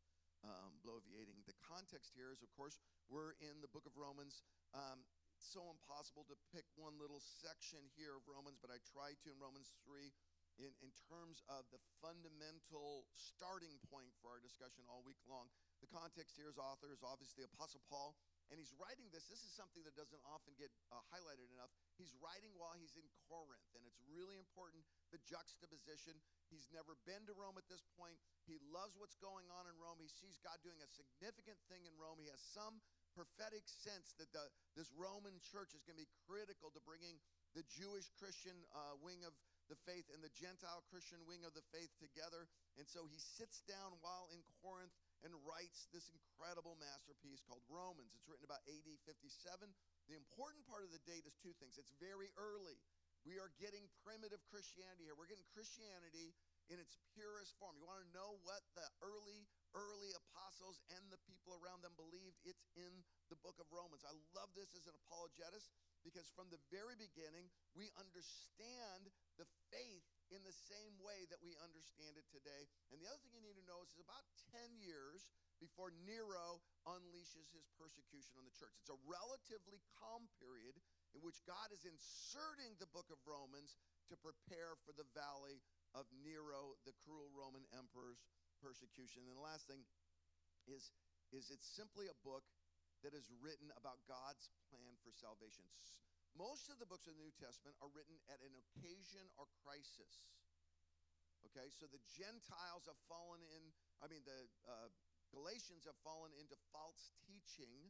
um, 0.47 0.79
bloviating. 0.81 1.43
The 1.45 1.57
context 1.59 2.15
here 2.15 2.31
is, 2.31 2.39
of 2.39 2.49
course, 2.55 2.79
we're 3.11 3.35
in 3.43 3.59
the 3.59 3.71
book 3.71 3.83
of 3.83 3.93
Romans. 3.99 4.41
Um, 4.71 5.03
it's 5.35 5.51
so 5.53 5.69
impossible 5.69 6.25
to 6.31 6.37
pick 6.49 6.65
one 6.79 6.97
little 6.97 7.21
section 7.21 7.83
here 7.93 8.17
of 8.17 8.25
Romans, 8.25 8.57
but 8.57 8.73
I 8.73 8.81
tried 8.89 9.21
to 9.21 9.29
in 9.29 9.37
Romans 9.37 9.75
3 9.85 10.09
in, 10.57 10.73
in 10.81 10.89
terms 11.05 11.45
of 11.45 11.69
the 11.69 11.77
fundamental 12.01 13.05
starting 13.13 13.77
point 13.93 14.09
for 14.17 14.33
our 14.33 14.41
discussion 14.41 14.81
all 14.89 15.05
week 15.05 15.21
long. 15.29 15.45
The 15.83 15.91
context 15.93 16.33
here 16.33 16.49
is 16.49 16.57
author 16.57 16.89
is 16.89 17.05
obviously 17.05 17.45
Apostle 17.45 17.85
Paul, 17.85 18.17
and 18.49 18.55
he's 18.55 18.71
writing 18.79 19.11
this. 19.11 19.27
This 19.27 19.43
is 19.43 19.51
something 19.51 19.83
that 19.83 19.95
doesn't 19.99 20.23
often 20.27 20.55
get 20.55 20.71
uh, 20.89 21.03
highlighted 21.11 21.51
enough. 21.51 21.71
He's 21.99 22.15
writing 22.23 22.55
while 22.55 22.75
he's 22.79 22.95
in 22.95 23.07
Corinth, 23.27 23.67
and 23.75 23.83
it's 23.83 23.99
really 24.07 24.39
important 24.39 24.87
the 25.11 25.19
juxtaposition. 25.27 26.15
He's 26.47 26.67
never 26.71 26.95
been 27.03 27.27
to 27.27 27.35
Rome 27.35 27.59
at 27.59 27.67
this 27.67 27.83
point. 27.99 28.15
He 28.47 28.59
loves 28.71 28.95
what's 28.95 29.19
going 29.19 29.47
on 29.51 29.67
in 29.67 29.75
Rome. 29.75 29.99
He 29.99 30.11
sees 30.11 30.39
God 30.39 30.59
doing 30.63 30.79
a 30.79 30.87
significant 30.87 31.59
thing 31.67 31.83
in 31.83 31.93
Rome. 31.99 32.19
He 32.19 32.31
has 32.31 32.39
some 32.39 32.79
prophetic 33.15 33.65
sense 33.65 34.13
that 34.21 34.29
the, 34.31 34.45
this 34.77 34.93
Roman 34.93 35.41
church 35.41 35.73
is 35.73 35.81
going 35.83 35.97
to 35.97 36.05
be 36.05 36.13
critical 36.29 36.69
to 36.71 36.81
bringing 36.85 37.17
the 37.57 37.65
Jewish 37.65 38.07
Christian 38.15 38.53
uh, 38.69 38.93
wing 39.01 39.25
of 39.25 39.33
the 39.67 39.79
faith 39.83 40.07
and 40.13 40.23
the 40.23 40.31
Gentile 40.31 40.85
Christian 40.87 41.19
wing 41.27 41.43
of 41.43 41.51
the 41.51 41.65
faith 41.75 41.91
together. 41.99 42.47
And 42.79 42.87
so 42.87 43.03
he 43.09 43.19
sits 43.19 43.65
down 43.67 43.99
while 43.99 44.31
in 44.31 44.39
Corinth 44.63 44.95
and 45.25 45.33
writes 45.45 45.89
this 45.89 46.09
incredible 46.13 46.77
masterpiece 46.77 47.41
called 47.45 47.63
Romans. 47.69 48.13
It's 48.13 48.29
written 48.29 48.45
about 48.45 48.61
AD 48.69 48.89
57. 49.05 49.69
The 50.09 50.17
important 50.17 50.65
part 50.69 50.85
of 50.85 50.93
the 50.93 51.01
date 51.05 51.25
is 51.25 51.33
two 51.41 51.53
things. 51.57 51.77
It's 51.77 51.93
very 51.97 52.29
early. 52.37 52.77
We 53.25 53.41
are 53.41 53.51
getting 53.59 53.83
primitive 54.05 54.39
Christianity 54.47 55.09
here. 55.09 55.17
We're 55.17 55.27
getting 55.27 55.47
Christianity 55.51 56.31
in 56.71 56.79
its 56.79 56.95
purest 57.11 57.57
form. 57.59 57.75
You 57.75 57.87
want 57.87 58.03
to 58.03 58.11
know 58.15 58.39
what 58.47 58.63
the 58.77 58.87
early 59.03 59.47
early 59.75 60.09
apostles 60.15 60.81
and 60.95 61.03
the 61.13 61.21
people 61.27 61.53
around 61.59 61.85
them 61.85 61.93
believed. 61.99 62.39
It's 62.47 62.65
in 62.73 62.93
the 63.29 63.37
book 63.45 63.59
of 63.61 63.69
Romans. 63.69 64.01
I 64.07 64.15
love 64.33 64.49
this 64.57 64.73
as 64.73 64.89
an 64.89 64.95
apologetist 65.05 65.69
because 66.01 66.25
from 66.33 66.49
the 66.49 66.61
very 66.73 66.97
beginning, 66.97 67.51
we 67.75 67.93
understand 67.99 69.11
the 69.37 69.45
faith 69.69 70.07
in 70.31 70.43
the 70.43 70.55
same 70.67 70.95
way 70.99 71.23
that 71.31 71.39
we 71.39 71.55
understand 71.63 72.19
it 72.19 72.27
today. 72.27 72.67
And 72.91 72.99
the 72.99 73.07
other 73.07 73.19
thing 73.23 73.31
you 73.31 73.43
need 73.43 73.59
to 73.59 73.67
know 73.69 73.79
is, 73.83 73.95
is 73.95 74.03
about 74.03 74.27
10 74.51 74.75
years 74.79 75.31
before 75.57 75.95
Nero 76.03 76.61
unleashes 76.85 77.49
his 77.55 77.65
persecution 77.79 78.37
on 78.37 78.45
the 78.45 78.53
church. 78.53 78.75
It's 78.77 78.93
a 78.93 78.99
relatively 79.07 79.81
calm 79.97 80.27
period 80.37 80.77
in 81.15 81.23
which 81.23 81.39
God 81.47 81.71
is 81.71 81.87
inserting 81.87 82.75
the 82.77 82.91
book 82.91 83.07
of 83.09 83.17
Romans 83.23 83.79
to 84.11 84.15
prepare 84.19 84.77
for 84.83 84.93
the 84.93 85.07
valley 85.15 85.63
of 85.95 86.05
Nero, 86.21 86.75
the 86.83 86.95
cruel 87.01 87.31
Roman 87.33 87.63
emperor's 87.73 88.21
persecution. 88.59 89.25
And 89.25 89.35
the 89.35 89.47
last 89.47 89.65
thing 89.65 89.81
is, 90.67 90.91
is 91.31 91.49
it's 91.49 91.67
simply 91.67 92.11
a 92.11 92.17
book 92.21 92.43
that 93.05 93.13
is 93.13 93.29
written 93.39 93.69
about 93.77 94.01
God's 94.09 94.49
plan 94.69 94.97
for 95.05 95.13
salvation. 95.13 95.65
Most 96.37 96.69
of 96.69 96.77
the 96.77 96.85
books 96.85 97.09
of 97.09 97.17
the 97.17 97.25
New 97.25 97.33
Testament 97.41 97.73
are 97.81 97.89
written 97.89 98.21
at 98.29 98.37
an 98.45 98.53
occasion 98.53 99.25
or 99.41 99.49
crisis. 99.65 100.29
Okay, 101.49 101.73
so 101.73 101.89
the 101.89 102.01
Gentiles 102.13 102.85
have 102.85 102.99
fallen 103.09 103.41
in, 103.57 103.73
I 103.99 104.05
mean, 104.05 104.21
the 104.21 104.45
uh, 104.69 104.93
Galatians 105.33 105.89
have 105.89 105.97
fallen 106.05 106.29
into 106.37 106.53
false 106.69 107.09
teaching 107.25 107.89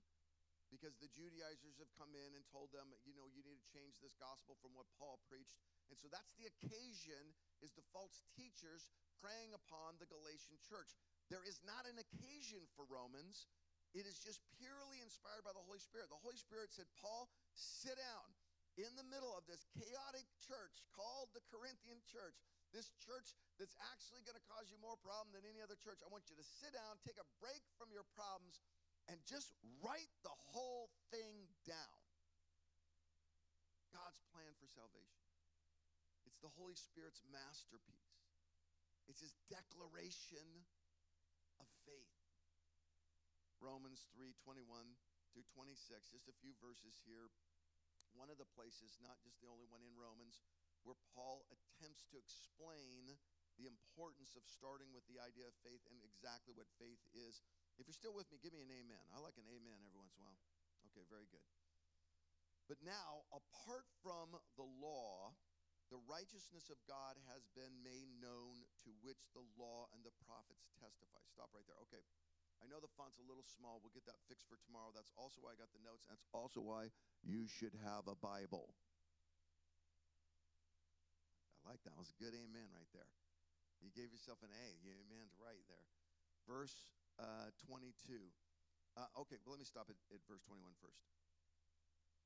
because 0.71 0.95
the 0.99 1.11
Judaizers 1.11 1.79
have 1.79 1.91
come 1.95 2.11
in 2.15 2.35
and 2.35 2.43
told 2.47 2.71
them, 2.75 2.91
you 3.07 3.15
know, 3.15 3.27
you 3.31 3.43
need 3.43 3.59
to 3.59 3.69
change 3.71 3.99
this 4.03 4.15
gospel 4.19 4.59
from 4.59 4.75
what 4.75 4.87
Paul 4.99 5.19
preached. 5.27 5.55
And 5.87 5.95
so 5.95 6.11
that's 6.11 6.35
the 6.35 6.47
occasion 6.47 7.35
is 7.63 7.71
the 7.75 7.87
false 7.95 8.23
teachers 8.35 8.91
preying 9.23 9.55
upon 9.55 9.95
the 9.99 10.07
Galatian 10.11 10.59
church. 10.59 10.91
There 11.31 11.43
is 11.43 11.63
not 11.63 11.87
an 11.87 11.99
occasion 11.99 12.67
for 12.75 12.83
Romans. 12.87 13.47
It 13.95 14.03
is 14.03 14.19
just 14.19 14.43
purely 14.59 14.99
inspired 14.99 15.47
by 15.47 15.55
the 15.55 15.63
Holy 15.63 15.79
Spirit. 15.79 16.11
The 16.11 16.19
Holy 16.19 16.35
Spirit 16.35 16.75
said, 16.75 16.91
Paul, 16.99 17.31
sit 17.57 17.97
down 17.97 18.27
in 18.77 18.93
the 18.93 19.07
middle 19.09 19.33
of 19.33 19.41
this 19.49 19.65
chaotic 19.73 20.29
church 20.37 20.85
called 20.93 21.33
the 21.33 21.41
Corinthian 21.49 21.97
church, 22.05 22.37
this 22.69 22.93
church 23.01 23.33
that's 23.57 23.73
actually 23.89 24.21
going 24.21 24.37
to 24.37 24.45
cause 24.45 24.69
you 24.69 24.77
more 24.77 24.97
problem 25.01 25.33
than 25.33 25.41
any 25.49 25.65
other 25.65 25.77
church. 25.81 25.97
I 26.05 26.13
want 26.13 26.29
you 26.29 26.37
to 26.37 26.45
sit 26.45 26.77
down, 26.77 27.01
take 27.01 27.17
a 27.17 27.25
break 27.41 27.65
from 27.81 27.89
your 27.89 28.05
problems, 28.13 28.61
and 29.09 29.17
just 29.25 29.57
write 29.81 30.13
the 30.21 30.37
whole 30.53 30.93
thing 31.09 31.49
down. 31.65 31.99
God's 33.89 34.21
plan 34.29 34.53
for 34.61 34.69
salvation. 34.69 35.25
It's 36.29 36.37
the 36.43 36.53
Holy 36.53 36.77
Spirit's 36.77 37.25
masterpiece. 37.33 38.13
It's 39.09 39.23
his 39.23 39.33
declaration 39.49 40.45
of 41.57 41.65
faith. 41.87 42.13
Romans 43.57 44.05
3 44.13 44.37
21 44.45 44.69
through 45.33 45.47
26, 45.55 46.13
just 46.13 46.29
a 46.29 46.35
few 46.43 46.53
verses 46.61 47.01
here. 47.07 47.31
One 48.17 48.33
of 48.33 48.41
the 48.41 48.49
places, 48.57 48.97
not 48.97 49.21
just 49.21 49.37
the 49.39 49.47
only 49.47 49.69
one 49.69 49.85
in 49.85 49.93
Romans, 49.93 50.41
where 50.81 50.97
Paul 51.13 51.45
attempts 51.53 52.03
to 52.09 52.17
explain 52.17 53.13
the 53.61 53.69
importance 53.69 54.37
of 54.37 54.45
starting 54.45 54.89
with 54.93 55.05
the 55.09 55.21
idea 55.21 55.45
of 55.49 55.53
faith 55.65 55.81
and 55.89 55.97
exactly 56.01 56.53
what 56.53 56.69
faith 56.77 57.01
is. 57.13 57.41
If 57.77 57.89
you're 57.89 57.97
still 57.97 58.13
with 58.13 58.29
me, 58.29 58.41
give 58.41 58.53
me 58.53 58.61
an 58.65 58.73
amen. 58.73 59.01
I 59.13 59.21
like 59.21 59.37
an 59.37 59.49
amen 59.49 59.81
every 59.81 59.97
once 59.97 60.13
in 60.17 60.21
a 60.21 60.29
while. 60.29 60.41
Okay, 60.93 61.05
very 61.09 61.29
good. 61.29 61.45
But 62.69 62.81
now, 62.85 63.25
apart 63.33 63.85
from 64.03 64.37
the 64.59 64.65
law, 64.65 65.33
the 65.87 66.03
righteousness 66.03 66.67
of 66.67 66.77
God 66.83 67.15
has 67.31 67.47
been 67.55 67.71
made 67.79 68.11
known 68.19 68.59
to 68.83 68.91
which 68.99 69.31
the 69.31 69.45
law 69.55 69.87
and 69.95 70.03
the 70.03 70.11
prophets 70.27 70.67
testify. 70.75 71.23
Stop 71.31 71.55
right 71.55 71.63
there. 71.63 71.79
Okay. 71.87 72.03
I 72.61 72.65
know 72.65 72.81
the 72.81 72.91
font's 72.97 73.21
a 73.21 73.25
little 73.25 73.45
small. 73.45 73.79
We'll 73.79 73.93
get 73.93 74.05
that 74.09 74.17
fixed 74.25 74.49
for 74.49 74.57
tomorrow. 74.65 74.89
That's 74.91 75.13
also 75.13 75.41
why 75.41 75.53
I 75.53 75.57
got 75.57 75.69
the 75.73 75.83
notes. 75.85 76.09
That's 76.09 76.25
also 76.33 76.59
why 76.59 76.89
you 77.21 77.45
should 77.45 77.77
have 77.85 78.09
a 78.09 78.17
Bible. 78.17 78.73
I 81.65 81.75
like 81.75 81.83
that. 81.85 81.93
That 81.93 82.01
was 82.01 82.13
a 82.13 82.17
good 82.17 82.33
amen 82.33 82.73
right 82.73 82.89
there. 82.95 83.11
You 83.83 83.93
gave 83.93 84.09
yourself 84.09 84.41
an 84.41 84.49
A. 84.49 84.67
You 84.81 84.97
amened 85.05 85.33
right 85.37 85.61
there. 85.69 85.87
Verse 86.49 86.89
uh, 87.21 87.53
22. 87.69 87.93
Uh, 88.97 89.21
okay, 89.21 89.37
well, 89.45 89.53
let 89.53 89.61
me 89.61 89.69
stop 89.69 89.85
at, 89.93 89.99
at 90.09 90.23
verse 90.25 90.41
21 90.49 90.73
first 90.81 91.05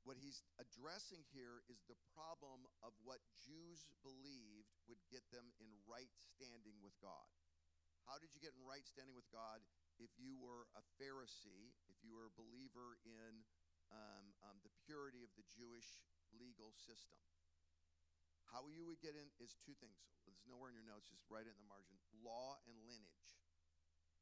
what 0.04 0.18
he's 0.18 0.42
addressing 0.58 1.22
here 1.30 1.62
is 1.70 1.86
the 1.86 1.98
problem 2.18 2.66
of 2.82 2.94
what 3.06 3.22
Jews 3.38 3.86
believed 4.02 4.74
would 4.90 5.02
get 5.14 5.22
them 5.30 5.46
in 5.62 5.70
right 5.86 6.10
standing 6.34 6.78
with 6.82 6.98
God. 6.98 7.30
How 8.10 8.18
did 8.18 8.34
you 8.34 8.42
get 8.42 8.58
in 8.58 8.66
right 8.66 8.86
standing 8.86 9.14
with 9.14 9.30
God 9.30 9.62
if 10.02 10.12
you 10.18 10.34
were 10.42 10.66
a 10.74 10.84
Pharisee, 10.98 11.78
if 11.88 12.02
you 12.02 12.18
were 12.18 12.26
a 12.26 12.34
believer 12.34 12.98
in 13.06 13.46
um, 13.94 14.34
um, 14.42 14.58
the 14.66 14.74
purity 14.84 15.22
of 15.22 15.32
the 15.38 15.46
Jewish 15.54 16.02
legal 16.34 16.74
system? 16.74 17.22
How 18.50 18.68
you 18.68 18.84
would 18.84 19.00
get 19.00 19.16
in 19.16 19.32
is 19.40 19.56
two 19.64 19.78
things. 19.80 19.96
There's 20.28 20.44
nowhere 20.44 20.74
in 20.74 20.76
your 20.76 20.90
notes, 20.90 21.08
just 21.08 21.24
write 21.32 21.48
it 21.48 21.56
in 21.56 21.62
the 21.64 21.72
margin 21.72 21.96
law 22.20 22.60
and 22.68 22.76
lineage. 22.84 23.32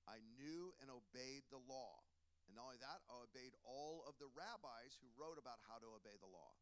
I 0.06 0.22
knew 0.38 0.74
and 0.82 0.90
obeyed 0.90 1.46
the 1.50 1.62
law. 1.66 2.02
And 2.50 2.58
not 2.58 2.70
only 2.70 2.82
that, 2.82 3.06
I 3.06 3.14
obeyed 3.22 3.54
all 3.62 4.06
of 4.10 4.18
the 4.18 4.30
rabbis 4.34 4.98
who 5.02 5.10
wrote 5.14 5.38
about 5.38 5.62
how 5.70 5.78
to 5.78 5.90
obey 5.94 6.18
the 6.18 6.30
law. 6.30 6.58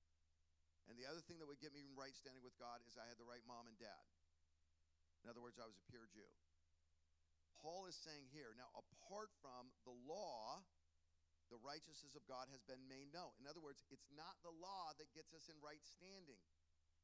And 0.88 0.96
the 0.96 1.08
other 1.08 1.24
thing 1.24 1.40
that 1.40 1.48
would 1.48 1.60
get 1.64 1.76
me 1.76 1.84
right 1.96 2.16
standing 2.16 2.44
with 2.44 2.56
God 2.60 2.80
is 2.88 2.96
I 2.96 3.08
had 3.08 3.20
the 3.20 3.28
right 3.28 3.44
mom 3.48 3.68
and 3.68 3.76
dad. 3.80 4.06
In 5.24 5.32
other 5.32 5.44
words, 5.44 5.60
I 5.60 5.68
was 5.68 5.76
a 5.76 5.86
pure 5.92 6.08
Jew. 6.12 6.28
Paul 7.62 7.90
is 7.90 7.98
saying 7.98 8.30
here, 8.32 8.54
now, 8.56 8.70
apart 8.76 9.34
from 9.42 9.74
the 9.84 9.96
law, 10.06 10.62
the 11.48 11.60
righteousness 11.64 12.16
of 12.16 12.28
God 12.28 12.52
has 12.52 12.62
been 12.68 12.84
made 12.92 13.10
known. 13.16 13.32
In 13.40 13.48
other 13.48 13.64
words, 13.64 13.80
it's 13.88 14.12
not 14.12 14.36
the 14.44 14.52
law 14.52 14.92
that 15.00 15.12
gets 15.16 15.32
us 15.32 15.48
in 15.48 15.56
right 15.64 15.82
standing. 15.84 16.40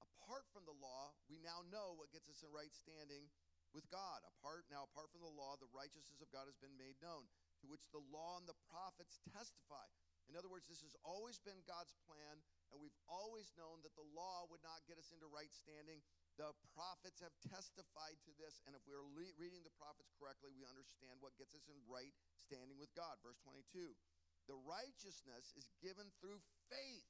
Apart 0.04 0.44
from 0.52 0.68
the 0.68 0.76
law, 0.84 1.16
we 1.32 1.40
now 1.40 1.64
know 1.72 1.96
what 1.96 2.12
gets 2.12 2.28
us 2.28 2.44
in 2.44 2.52
right 2.52 2.72
standing 2.76 3.32
with 3.72 3.88
God. 3.88 4.20
Apart 4.40 4.68
now, 4.68 4.84
apart 4.86 5.10
from 5.16 5.24
the 5.24 5.32
law, 5.32 5.56
the 5.58 5.72
righteousness 5.72 6.20
of 6.20 6.30
God 6.30 6.46
has 6.46 6.60
been 6.60 6.76
made 6.76 7.00
known 7.00 7.26
to 7.64 7.72
which 7.72 7.88
the 7.96 8.04
law 8.12 8.36
and 8.36 8.48
the 8.48 8.60
prophets 8.68 9.24
testify. 9.32 9.88
In 10.32 10.40
other 10.40 10.48
words, 10.48 10.68
this 10.68 10.84
has 10.84 10.96
always 11.04 11.40
been 11.44 11.60
God's 11.68 11.92
plan, 12.08 12.40
and 12.72 12.80
we've 12.80 12.96
always 13.12 13.52
known 13.60 13.84
that 13.84 13.96
the 13.96 14.08
law 14.16 14.48
would 14.48 14.64
not 14.64 14.84
get 14.88 14.96
us 15.00 15.12
into 15.12 15.28
right 15.28 15.52
standing. 15.52 16.00
The 16.38 16.50
prophets 16.74 17.22
have 17.22 17.36
testified 17.46 18.18
to 18.26 18.32
this, 18.42 18.58
and 18.66 18.74
if 18.74 18.82
we're 18.90 19.06
le- 19.06 19.38
reading 19.38 19.62
the 19.62 19.78
prophets 19.78 20.10
correctly, 20.18 20.50
we 20.50 20.66
understand 20.66 21.22
what 21.22 21.38
gets 21.38 21.54
us 21.54 21.70
in 21.70 21.78
right 21.86 22.14
standing 22.50 22.82
with 22.82 22.90
God. 22.98 23.22
Verse 23.22 23.38
22 23.46 23.94
The 24.50 24.58
righteousness 24.66 25.54
is 25.54 25.70
given 25.78 26.10
through 26.18 26.42
faith. 26.74 27.06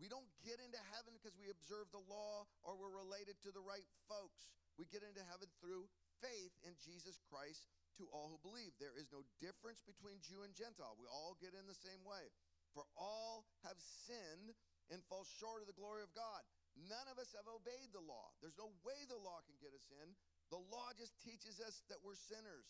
We 0.00 0.08
don't 0.08 0.28
get 0.40 0.56
into 0.64 0.80
heaven 0.96 1.12
because 1.20 1.36
we 1.36 1.52
observe 1.52 1.92
the 1.92 2.00
law 2.08 2.48
or 2.64 2.80
we're 2.80 2.96
related 3.04 3.36
to 3.44 3.52
the 3.52 3.60
right 3.60 3.84
folks. 4.08 4.48
We 4.80 4.88
get 4.88 5.04
into 5.04 5.20
heaven 5.28 5.52
through 5.60 5.84
faith 6.24 6.56
in 6.64 6.72
Jesus 6.80 7.20
Christ 7.28 7.68
to 8.00 8.08
all 8.08 8.32
who 8.32 8.40
believe. 8.40 8.72
There 8.80 8.96
is 8.96 9.12
no 9.12 9.20
difference 9.44 9.84
between 9.84 10.24
Jew 10.24 10.40
and 10.40 10.56
Gentile. 10.56 10.96
We 10.96 11.04
all 11.04 11.36
get 11.36 11.52
in 11.52 11.68
the 11.68 11.76
same 11.76 12.00
way. 12.08 12.32
For 12.72 12.88
all 12.96 13.44
have 13.68 13.76
sinned 14.08 14.56
and 14.88 15.04
fall 15.04 15.28
short 15.36 15.60
of 15.60 15.68
the 15.68 15.76
glory 15.76 16.00
of 16.00 16.16
God. 16.16 16.40
None 16.76 17.08
of 17.10 17.18
us 17.18 17.34
have 17.34 17.46
obeyed 17.50 17.90
the 17.90 18.02
law. 18.02 18.30
There's 18.38 18.58
no 18.58 18.70
way 18.86 18.98
the 19.06 19.18
law 19.18 19.42
can 19.46 19.58
get 19.58 19.74
us 19.74 19.86
in. 20.02 20.14
The 20.50 20.62
law 20.70 20.90
just 20.94 21.14
teaches 21.22 21.58
us 21.62 21.82
that 21.90 22.02
we're 22.02 22.18
sinners, 22.18 22.66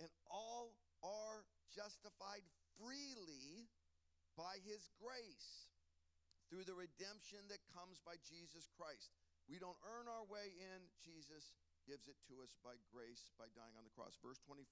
and 0.00 0.08
all 0.28 0.76
are 1.04 1.44
justified 1.72 2.44
freely 2.80 3.68
by 4.36 4.62
his 4.64 4.88
grace 4.96 5.68
through 6.48 6.64
the 6.64 6.76
redemption 6.76 7.44
that 7.52 7.60
comes 7.76 8.00
by 8.00 8.16
Jesus 8.24 8.68
Christ. 8.78 9.12
We 9.48 9.60
don't 9.60 9.78
earn 9.84 10.08
our 10.08 10.24
way 10.28 10.52
in, 10.56 10.80
Jesus 11.00 11.56
gives 11.88 12.04
it 12.04 12.20
to 12.28 12.44
us 12.44 12.52
by 12.60 12.76
grace 12.92 13.32
by 13.40 13.48
dying 13.56 13.72
on 13.80 13.84
the 13.88 13.96
cross. 13.96 14.16
Verse 14.20 14.40
25 14.44 14.68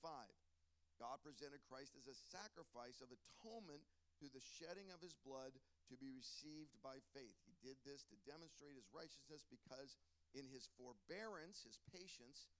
God 1.00 1.20
presented 1.20 1.60
Christ 1.68 1.92
as 1.96 2.08
a 2.08 2.16
sacrifice 2.32 3.04
of 3.04 3.12
atonement 3.12 3.84
through 4.16 4.32
the 4.32 4.48
shedding 4.60 4.88
of 4.92 5.04
his 5.04 5.12
blood 5.20 5.52
to 5.92 5.94
be 6.00 6.08
received 6.08 6.72
by 6.80 6.96
faith. 7.12 7.36
Did 7.64 7.80
this 7.84 8.04
to 8.12 8.16
demonstrate 8.28 8.76
his 8.76 8.88
righteousness 8.92 9.44
because 9.48 9.96
in 10.36 10.46
his 10.48 10.68
forbearance, 10.76 11.64
his 11.64 11.80
patience, 11.90 12.52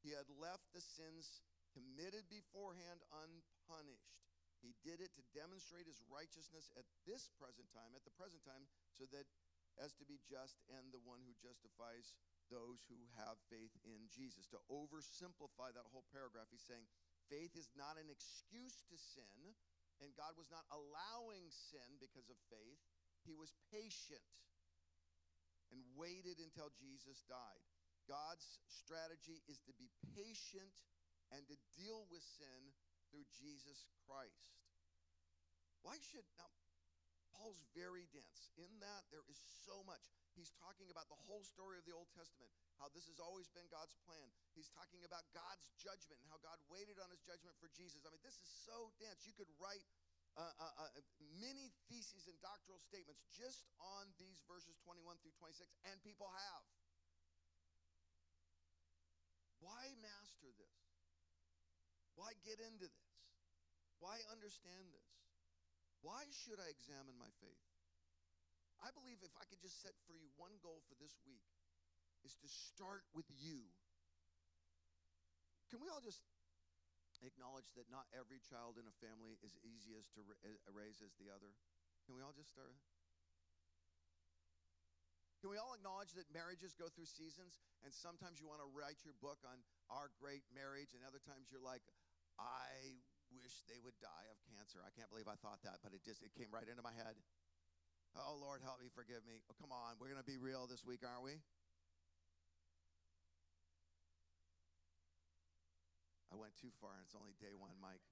he 0.00 0.14
had 0.14 0.28
left 0.38 0.70
the 0.70 0.84
sins 0.84 1.42
committed 1.74 2.30
beforehand 2.30 3.02
unpunished. 3.10 4.14
He 4.62 4.72
did 4.80 5.02
it 5.02 5.12
to 5.18 5.24
demonstrate 5.36 5.84
his 5.84 6.00
righteousness 6.08 6.72
at 6.78 6.88
this 7.04 7.28
present 7.36 7.68
time, 7.74 7.92
at 7.92 8.06
the 8.06 8.14
present 8.16 8.40
time, 8.46 8.64
so 8.96 9.04
that 9.12 9.28
as 9.82 9.92
to 9.98 10.06
be 10.06 10.22
just 10.22 10.62
and 10.70 10.94
the 10.94 11.02
one 11.02 11.18
who 11.26 11.34
justifies 11.42 12.14
those 12.52 12.86
who 12.86 13.00
have 13.18 13.34
faith 13.50 13.74
in 13.82 14.06
Jesus. 14.06 14.46
To 14.54 14.60
oversimplify 14.70 15.74
that 15.74 15.90
whole 15.90 16.06
paragraph, 16.14 16.46
he's 16.54 16.64
saying 16.64 16.86
faith 17.26 17.58
is 17.58 17.74
not 17.74 17.98
an 17.98 18.06
excuse 18.06 18.86
to 18.86 18.96
sin, 18.96 19.56
and 19.98 20.14
God 20.14 20.38
was 20.38 20.50
not 20.52 20.62
allowing 20.70 21.50
sin 21.50 21.98
because 21.98 22.30
of 22.30 22.38
faith. 22.46 22.82
He 23.24 23.34
was 23.34 23.52
patient 23.72 24.24
and 25.72 25.80
waited 25.96 26.38
until 26.38 26.70
Jesus 26.76 27.24
died. 27.26 27.64
God's 28.04 28.60
strategy 28.68 29.40
is 29.48 29.58
to 29.64 29.72
be 29.80 29.88
patient 30.12 30.76
and 31.32 31.40
to 31.48 31.56
deal 31.74 32.04
with 32.12 32.20
sin 32.20 32.60
through 33.08 33.24
Jesus 33.32 33.88
Christ. 34.04 34.52
Why 35.80 35.96
should 36.00 36.28
now 36.36 36.52
Paul's 37.34 37.58
very 37.74 38.06
dense. 38.14 38.48
In 38.54 38.70
that 38.78 39.02
there 39.10 39.26
is 39.26 39.36
so 39.66 39.82
much. 39.84 40.06
He's 40.38 40.54
talking 40.62 40.88
about 40.88 41.10
the 41.10 41.18
whole 41.26 41.42
story 41.42 41.76
of 41.76 41.84
the 41.84 41.94
Old 41.94 42.08
Testament, 42.14 42.48
how 42.78 42.88
this 42.94 43.10
has 43.10 43.18
always 43.18 43.50
been 43.50 43.66
God's 43.70 43.94
plan. 44.06 44.30
He's 44.54 44.70
talking 44.70 45.02
about 45.02 45.26
God's 45.34 45.66
judgment 45.76 46.22
and 46.22 46.28
how 46.30 46.38
God 46.40 46.58
waited 46.70 47.02
on 47.02 47.10
his 47.10 47.22
judgment 47.26 47.58
for 47.58 47.68
Jesus. 47.74 48.06
I 48.06 48.10
mean, 48.14 48.22
this 48.22 48.38
is 48.38 48.50
so 48.64 48.94
dense. 49.02 49.26
You 49.26 49.34
could 49.34 49.50
write 49.58 49.84
uh, 50.34 50.50
uh, 50.58 50.90
uh, 50.90 51.02
many 51.38 51.70
theses 51.86 52.26
and 52.26 52.34
doctrinal 52.42 52.82
statements 52.82 53.22
just 53.30 53.70
on 53.78 54.10
these 54.18 54.42
verses 54.50 54.74
21 54.82 55.14
through 55.22 55.34
26, 55.38 55.70
and 55.86 55.94
people 56.02 56.26
have. 56.26 56.62
Why 59.62 59.94
master 60.02 60.50
this? 60.58 60.78
Why 62.18 62.34
get 62.42 62.58
into 62.58 62.90
this? 62.90 63.14
Why 64.02 64.18
understand 64.28 64.90
this? 64.90 65.10
Why 66.02 66.26
should 66.44 66.60
I 66.60 66.68
examine 66.68 67.16
my 67.16 67.30
faith? 67.40 67.64
I 68.82 68.92
believe 68.92 69.22
if 69.24 69.32
I 69.40 69.48
could 69.48 69.62
just 69.64 69.80
set 69.80 69.96
for 70.04 70.12
you 70.12 70.28
one 70.36 70.52
goal 70.60 70.84
for 70.90 70.98
this 71.00 71.16
week 71.24 71.40
is 72.26 72.36
to 72.44 72.48
start 72.50 73.06
with 73.16 73.24
you. 73.40 73.64
Can 75.72 75.80
we 75.80 75.88
all 75.88 76.04
just 76.04 76.20
acknowledge 77.26 77.68
that 77.76 77.90
not 77.90 78.08
every 78.12 78.40
child 78.40 78.76
in 78.80 78.86
a 78.88 78.94
family 79.02 79.36
is 79.40 79.56
easy 79.64 79.96
as 79.96 80.08
to 80.16 80.20
eh, 80.44 80.56
raise 80.70 81.00
as 81.04 81.12
the 81.16 81.28
other? 81.28 81.52
Can 82.04 82.16
we 82.16 82.22
all 82.22 82.36
just 82.36 82.52
start? 82.52 82.76
Can 85.44 85.52
we 85.52 85.60
all 85.60 85.76
acknowledge 85.76 86.16
that 86.16 86.24
marriages 86.32 86.72
go 86.72 86.88
through 86.88 87.04
seasons 87.04 87.60
and 87.84 87.92
sometimes 87.92 88.40
you 88.40 88.48
want 88.48 88.64
to 88.64 88.70
write 88.72 89.04
your 89.04 89.12
book 89.20 89.44
on 89.44 89.60
our 89.92 90.08
great 90.16 90.40
marriage 90.56 90.96
and 90.96 91.04
other 91.04 91.20
times 91.20 91.52
you're 91.52 91.60
like, 91.60 91.84
I 92.40 92.96
wish 93.28 93.60
they 93.68 93.76
would 93.84 93.96
die 94.00 94.26
of 94.32 94.40
cancer. 94.48 94.80
I 94.80 94.88
can't 94.96 95.12
believe 95.12 95.28
I 95.28 95.36
thought 95.44 95.60
that, 95.68 95.84
but 95.84 95.92
it 95.92 96.00
just 96.00 96.24
it 96.24 96.32
came 96.32 96.48
right 96.48 96.64
into 96.64 96.80
my 96.80 96.96
head. 96.96 97.20
Oh 98.16 98.40
Lord, 98.40 98.64
help 98.64 98.80
me, 98.80 98.88
forgive 98.88 99.26
me. 99.28 99.44
Oh, 99.50 99.56
come 99.60 99.74
on, 99.74 100.00
we're 100.00 100.08
going 100.08 100.22
to 100.22 100.24
be 100.24 100.40
real 100.40 100.64
this 100.64 100.80
week, 100.86 101.04
aren't 101.04 101.26
we? 101.26 101.36
I 106.34 106.36
went 106.42 106.58
too 106.58 106.74
far, 106.82 106.98
and 106.98 107.06
it's 107.06 107.14
only 107.14 107.38
day 107.38 107.54
one, 107.54 107.78
Mike. 107.78 108.02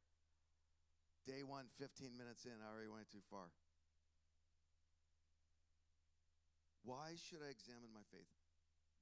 Day 1.27 1.43
one, 1.43 1.67
15 1.83 2.15
minutes 2.15 2.47
in, 2.47 2.55
I 2.63 2.71
already 2.71 2.87
went 2.87 3.11
too 3.11 3.27
far. 3.27 3.51
Why 6.87 7.19
should 7.19 7.43
I 7.43 7.51
examine 7.51 7.91
my 7.91 8.07
faith? 8.15 8.31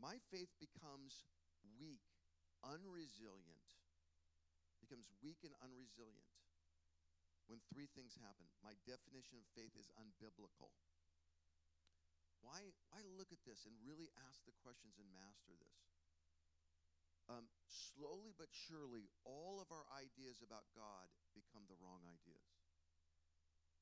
My 0.01 0.17
faith 0.33 0.49
becomes 0.57 1.29
weak, 1.77 2.01
unresilient, 2.65 3.69
becomes 4.81 5.13
weak 5.21 5.45
and 5.45 5.53
unresilient 5.61 6.33
when 7.45 7.61
three 7.69 7.93
things 7.93 8.17
happen. 8.17 8.49
My 8.65 8.73
definition 8.89 9.37
of 9.37 9.45
faith 9.53 9.77
is 9.77 9.93
unbiblical. 10.01 10.73
Why, 12.41 12.73
why 12.89 13.05
look 13.21 13.37
at 13.37 13.45
this 13.45 13.69
and 13.69 13.77
really 13.85 14.09
ask 14.25 14.41
the 14.49 14.57
questions 14.65 14.97
and 14.97 15.13
master 15.13 15.53
this? 15.61 16.00
Um, 17.31 17.47
slowly 17.95 18.35
but 18.35 18.51
surely, 18.51 19.07
all 19.23 19.63
of 19.63 19.71
our 19.71 19.87
ideas 19.95 20.43
about 20.43 20.67
God 20.75 21.07
become 21.31 21.63
the 21.71 21.79
wrong 21.79 22.03
ideas. 22.03 22.51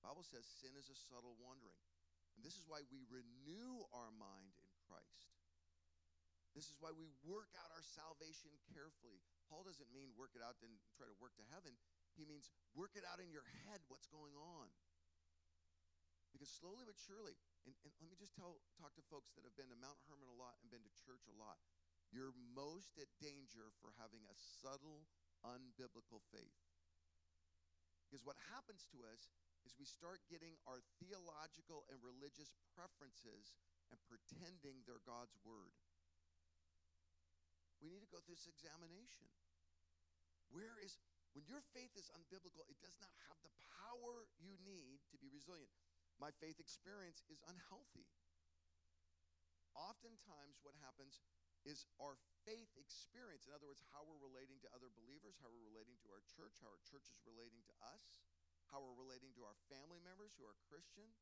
Bible 0.04 0.22
says 0.22 0.44
sin 0.44 0.76
is 0.76 0.92
a 0.92 0.98
subtle 1.08 1.32
wandering. 1.40 1.80
And 2.36 2.44
this 2.44 2.60
is 2.60 2.68
why 2.68 2.84
we 2.92 3.08
renew 3.08 3.88
our 3.90 4.12
mind 4.14 4.52
in 4.60 4.68
Christ. 4.86 5.32
This 6.52 6.68
is 6.68 6.78
why 6.78 6.92
we 6.92 7.08
work 7.24 7.50
out 7.58 7.72
our 7.72 7.82
salvation 7.82 8.52
carefully. 8.70 9.18
Paul 9.48 9.64
doesn't 9.64 9.90
mean 9.90 10.12
work 10.14 10.36
it 10.36 10.44
out 10.44 10.60
and 10.60 10.70
try 10.94 11.08
to 11.08 11.16
work 11.18 11.34
to 11.40 11.46
heaven. 11.50 11.72
He 12.14 12.28
means 12.28 12.52
work 12.76 12.94
it 12.94 13.06
out 13.08 13.18
in 13.18 13.32
your 13.32 13.46
head 13.64 13.80
what's 13.88 14.06
going 14.12 14.36
on. 14.36 14.68
Because 16.30 16.52
slowly 16.52 16.84
but 16.84 17.00
surely, 17.00 17.34
and, 17.64 17.72
and 17.82 17.92
let 18.04 18.12
me 18.12 18.18
just 18.20 18.36
tell, 18.36 18.60
talk 18.76 18.92
to 19.00 19.04
folks 19.08 19.32
that 19.34 19.48
have 19.48 19.56
been 19.56 19.72
to 19.72 19.78
Mount 19.80 19.96
Hermon 20.06 20.28
a 20.28 20.36
lot 20.36 20.60
and 20.60 20.68
been 20.68 20.84
to 20.84 20.94
church 21.00 21.24
a 21.26 21.36
lot. 21.40 21.56
You're 22.08 22.32
most 22.56 22.96
at 22.96 23.10
danger 23.20 23.68
for 23.84 23.92
having 24.00 24.24
a 24.24 24.36
subtle, 24.36 25.04
unbiblical 25.44 26.24
faith. 26.32 26.60
Because 28.08 28.24
what 28.24 28.40
happens 28.48 28.88
to 28.96 29.04
us 29.04 29.28
is 29.68 29.76
we 29.76 29.84
start 29.84 30.24
getting 30.32 30.56
our 30.64 30.80
theological 30.96 31.84
and 31.92 32.00
religious 32.00 32.56
preferences 32.72 33.52
and 33.92 34.00
pretending 34.08 34.80
they're 34.88 35.04
God's 35.04 35.36
word. 35.44 35.76
We 37.84 37.92
need 37.92 38.00
to 38.00 38.10
go 38.10 38.24
through 38.24 38.40
this 38.40 38.48
examination. 38.48 39.28
Where 40.48 40.80
is, 40.80 40.96
when 41.36 41.44
your 41.44 41.60
faith 41.76 41.92
is 42.00 42.08
unbiblical, 42.16 42.64
it 42.72 42.80
does 42.80 42.96
not 42.96 43.12
have 43.28 43.36
the 43.44 43.52
power 43.84 44.24
you 44.40 44.56
need 44.64 45.04
to 45.12 45.20
be 45.20 45.28
resilient. 45.28 45.70
My 46.16 46.32
faith 46.40 46.56
experience 46.58 47.22
is 47.28 47.44
unhealthy. 47.46 48.08
Oftentimes, 49.76 50.58
what 50.66 50.74
happens 50.82 51.22
is 51.68 51.84
our 52.00 52.16
faith 52.48 52.72
experience, 52.80 53.44
in 53.44 53.52
other 53.52 53.68
words, 53.68 53.84
how 53.92 54.00
we're 54.08 54.24
relating 54.24 54.56
to 54.64 54.72
other 54.72 54.88
believers, 54.96 55.36
how 55.44 55.52
we're 55.52 55.68
relating 55.68 56.00
to 56.00 56.08
our 56.08 56.24
church, 56.24 56.56
how 56.64 56.72
our 56.72 56.80
church 56.88 57.04
is 57.12 57.20
relating 57.28 57.60
to 57.68 57.74
us, 57.84 58.24
how 58.72 58.80
we're 58.80 58.96
relating 58.96 59.36
to 59.36 59.44
our 59.44 59.56
family 59.68 60.00
members 60.00 60.32
who 60.40 60.48
are 60.48 60.56
Christian, 60.72 61.12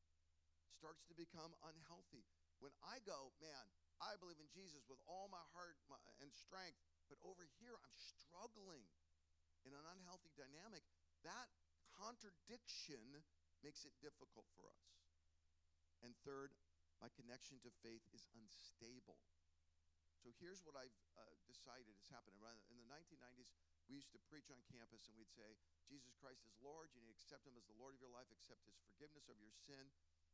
starts 0.71 1.03
to 1.11 1.15
become 1.19 1.51
unhealthy. 1.67 2.23
When 2.63 2.71
I 2.79 3.03
go, 3.03 3.35
man, 3.43 3.65
I 3.99 4.15
believe 4.15 4.39
in 4.39 4.47
Jesus 4.55 4.87
with 4.87 5.03
all 5.03 5.27
my 5.27 5.43
heart 5.51 5.75
and 6.23 6.31
strength, 6.31 6.79
but 7.11 7.19
over 7.27 7.43
here 7.59 7.75
I'm 7.75 7.97
struggling 7.97 8.87
in 9.67 9.75
an 9.75 9.85
unhealthy 9.99 10.31
dynamic. 10.39 10.85
That 11.27 11.51
contradiction 11.91 13.03
makes 13.65 13.83
it 13.83 13.93
difficult 13.99 14.47
for 14.55 14.69
us. 14.71 14.85
And 16.05 16.13
third, 16.23 16.53
my 17.01 17.09
connection 17.13 17.57
to 17.65 17.71
faith 17.81 18.05
is 18.13 18.29
unstable. 18.37 19.17
So 20.27 20.35
here's 20.43 20.59
what 20.67 20.75
I've 20.75 20.91
uh, 21.15 21.23
decided 21.47 21.87
has 21.87 22.11
happened. 22.11 22.35
In 22.67 22.75
the 22.75 22.83
1990s, 22.91 23.47
we 23.87 23.95
used 23.95 24.11
to 24.11 24.19
preach 24.27 24.51
on 24.51 24.59
campus 24.67 25.07
and 25.07 25.15
we'd 25.15 25.31
say, 25.31 25.55
Jesus 25.87 26.19
Christ 26.19 26.43
is 26.43 26.51
Lord. 26.59 26.91
You 26.91 26.99
need 26.99 27.15
to 27.15 27.23
accept 27.23 27.47
Him 27.47 27.55
as 27.55 27.63
the 27.63 27.79
Lord 27.79 27.95
of 27.95 28.03
your 28.03 28.11
life, 28.11 28.27
accept 28.35 28.67
His 28.67 28.75
forgiveness 28.75 29.31
of 29.31 29.39
your 29.39 29.55
sin, 29.55 29.87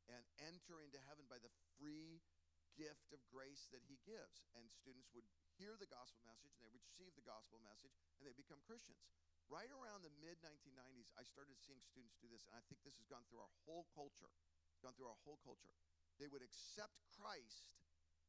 and 0.09 0.25
enter 0.49 0.81
into 0.81 0.97
heaven 1.05 1.29
by 1.29 1.37
the 1.37 1.53
free 1.77 2.25
gift 2.73 3.13
of 3.13 3.21
grace 3.29 3.69
that 3.69 3.85
he 3.85 4.01
gives. 4.01 4.49
And 4.57 4.65
students 4.65 5.13
would 5.13 5.29
hear 5.61 5.77
the 5.77 5.85
gospel 5.85 6.25
message 6.25 6.57
and 6.57 6.65
they 6.65 6.73
would 6.73 6.81
receive 6.81 7.13
the 7.13 7.29
gospel 7.29 7.61
message 7.61 7.93
and 8.17 8.25
they 8.25 8.33
become 8.33 8.65
Christians. 8.65 9.05
Right 9.45 9.69
around 9.69 10.01
the 10.01 10.15
mid 10.25 10.41
1990s, 10.41 11.13
I 11.13 11.21
started 11.21 11.61
seeing 11.61 11.85
students 11.85 12.17
do 12.17 12.33
this, 12.33 12.49
and 12.49 12.57
I 12.57 12.65
think 12.65 12.81
this 12.81 12.97
has 12.97 13.05
gone 13.05 13.29
through 13.29 13.45
our 13.45 13.53
whole 13.69 13.85
culture. 13.93 14.33
It's 14.73 14.81
gone 14.81 14.97
through 14.97 15.13
our 15.13 15.21
whole 15.21 15.37
culture. 15.45 15.69
They 16.17 16.25
would 16.25 16.41
accept 16.41 16.97
Christ, 17.13 17.69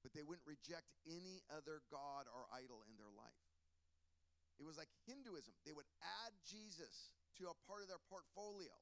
but 0.05 0.13
they 0.13 0.21
wouldn't 0.21 0.45
reject 0.45 0.93
any 1.09 1.41
other 1.49 1.81
God 1.89 2.29
or 2.29 2.45
idol 2.53 2.85
in 2.85 3.01
their 3.01 3.11
life. 3.17 3.41
It 4.61 4.69
was 4.69 4.77
like 4.77 4.93
Hinduism. 5.09 5.57
They 5.65 5.73
would 5.73 5.89
add 6.23 6.33
Jesus 6.45 7.11
to 7.41 7.49
a 7.49 7.57
part 7.65 7.81
of 7.81 7.89
their 7.89 8.05
portfolio. 8.13 8.77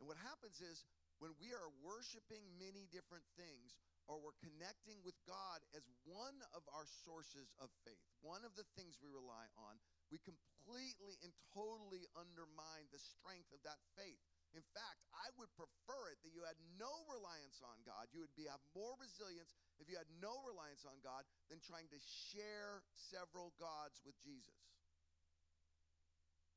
And 0.00 0.08
what 0.08 0.18
happens 0.18 0.58
is 0.58 0.82
when 1.22 1.36
we 1.38 1.54
are 1.54 1.70
worshiping 1.84 2.42
many 2.58 2.90
different 2.90 3.22
things, 3.38 3.78
or 4.10 4.20
we're 4.20 4.36
connecting 4.42 5.00
with 5.00 5.16
God 5.24 5.64
as 5.72 5.86
one 6.04 6.36
of 6.52 6.66
our 6.74 6.84
sources 7.06 7.54
of 7.56 7.72
faith, 7.86 8.02
one 8.20 8.44
of 8.44 8.52
the 8.58 8.66
things 8.76 9.00
we 9.00 9.08
rely 9.08 9.48
on, 9.56 9.80
we 10.12 10.20
completely 10.20 11.16
and 11.24 11.32
totally 11.56 12.04
undermine 12.12 12.90
the 12.92 13.00
strength 13.00 13.48
of 13.54 13.64
that 13.64 13.80
faith. 13.96 14.20
In 14.54 14.62
fact, 14.70 15.02
I 15.10 15.34
would 15.34 15.50
prefer 15.58 16.14
it 16.14 16.22
that 16.22 16.30
you 16.30 16.46
had 16.46 16.54
no 16.78 17.02
reliance 17.10 17.58
on 17.66 17.82
God. 17.82 18.06
You 18.14 18.22
would 18.22 18.34
be, 18.38 18.46
have 18.46 18.62
more 18.70 18.94
resilience 19.02 19.50
if 19.82 19.90
you 19.90 19.98
had 19.98 20.06
no 20.22 20.38
reliance 20.46 20.86
on 20.86 21.02
God 21.02 21.26
than 21.50 21.58
trying 21.58 21.90
to 21.90 21.98
share 21.98 22.86
several 22.94 23.50
gods 23.58 23.98
with 24.06 24.14
Jesus. 24.22 24.54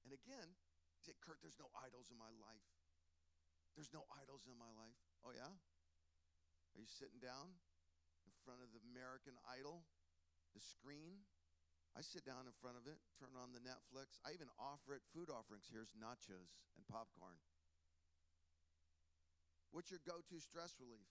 And 0.06 0.14
again, 0.14 0.46
you 0.46 1.02
say, 1.02 1.18
Kurt, 1.26 1.42
there's 1.42 1.58
no 1.58 1.74
idols 1.74 2.14
in 2.14 2.22
my 2.22 2.30
life. 2.38 2.70
There's 3.74 3.90
no 3.90 4.06
idols 4.14 4.46
in 4.46 4.58
my 4.62 4.70
life. 4.78 4.98
Oh, 5.26 5.34
yeah? 5.34 5.50
Are 5.50 6.80
you 6.80 6.86
sitting 6.86 7.18
down 7.18 7.58
in 8.30 8.34
front 8.46 8.62
of 8.62 8.70
the 8.70 8.82
American 8.94 9.34
Idol, 9.50 9.82
the 10.54 10.62
screen? 10.62 11.26
I 11.98 12.06
sit 12.06 12.22
down 12.30 12.46
in 12.46 12.54
front 12.62 12.78
of 12.78 12.86
it, 12.86 13.02
turn 13.18 13.34
on 13.34 13.58
the 13.58 13.64
Netflix. 13.66 14.22
I 14.22 14.38
even 14.38 14.54
offer 14.62 14.94
it 14.94 15.02
food 15.18 15.34
offerings. 15.34 15.66
Here's 15.66 15.98
nachos 15.98 16.54
and 16.78 16.86
popcorn. 16.86 17.42
What's 19.78 19.94
your 19.94 20.02
go 20.10 20.26
to 20.26 20.36
stress 20.42 20.74
relief? 20.82 21.06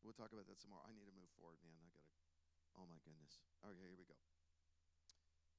We'll 0.00 0.16
talk 0.16 0.32
about 0.32 0.48
that 0.48 0.56
some 0.56 0.72
more. 0.72 0.80
I 0.80 0.96
need 0.96 1.04
to 1.04 1.12
move 1.12 1.28
forward, 1.36 1.60
man. 1.60 1.76
I 1.76 1.92
got 1.92 2.08
to. 2.08 2.16
Oh, 2.80 2.88
my 2.88 2.96
goodness. 3.04 3.44
Okay, 3.60 3.84
here 3.84 3.92
we 3.92 4.08
go. 4.08 4.16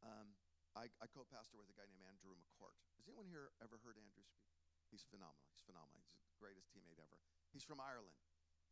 Um, 0.02 0.34
I, 0.74 0.90
I 0.98 1.06
co 1.14 1.30
pastor 1.30 1.62
with 1.62 1.70
a 1.70 1.78
guy 1.78 1.86
named 1.86 2.02
Andrew 2.10 2.34
McCourt. 2.42 2.74
Has 2.98 3.06
anyone 3.06 3.30
here 3.30 3.54
ever 3.62 3.78
heard 3.86 4.02
Andrew 4.02 4.26
speak? 4.26 4.50
He's 4.90 5.06
phenomenal. 5.06 5.46
He's 5.54 5.62
phenomenal. 5.62 6.02
He's 6.10 6.26
the 6.26 6.42
greatest 6.42 6.74
teammate 6.74 6.98
ever. 6.98 7.22
He's 7.54 7.62
from 7.62 7.78
Ireland, 7.78 8.18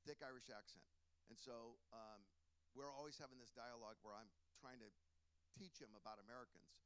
thick 0.10 0.26
Irish 0.26 0.50
accent. 0.50 0.90
And 1.30 1.38
so 1.38 1.78
um, 1.94 2.26
we're 2.74 2.90
always 2.90 3.22
having 3.22 3.38
this 3.38 3.54
dialogue 3.54 4.02
where 4.02 4.18
I'm 4.18 4.34
trying 4.58 4.82
to 4.82 4.90
teach 5.54 5.78
him 5.78 5.94
about 5.94 6.18
Americans. 6.18 6.82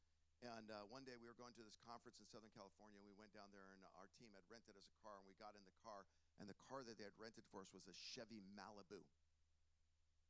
And 0.45 0.69
uh, 0.69 0.85
one 0.93 1.01
day 1.01 1.17
we 1.17 1.25
were 1.25 1.37
going 1.37 1.57
to 1.57 1.65
this 1.65 1.81
conference 1.81 2.21
in 2.21 2.29
Southern 2.29 2.53
California. 2.53 3.01
We 3.01 3.17
went 3.17 3.33
down 3.33 3.49
there, 3.49 3.65
and 3.73 3.81
our 3.97 4.05
team 4.21 4.29
had 4.37 4.45
rented 4.45 4.77
us 4.77 4.85
a 4.85 4.97
car. 5.01 5.17
And 5.17 5.25
we 5.25 5.33
got 5.41 5.57
in 5.57 5.65
the 5.65 5.73
car, 5.81 6.05
and 6.37 6.45
the 6.45 6.57
car 6.69 6.85
that 6.85 7.01
they 7.01 7.09
had 7.09 7.17
rented 7.17 7.41
for 7.49 7.65
us 7.65 7.73
was 7.73 7.89
a 7.89 7.95
Chevy 8.13 8.45
Malibu. 8.53 9.01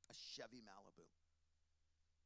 A 0.08 0.15
Chevy 0.15 0.63
Malibu. 0.63 1.04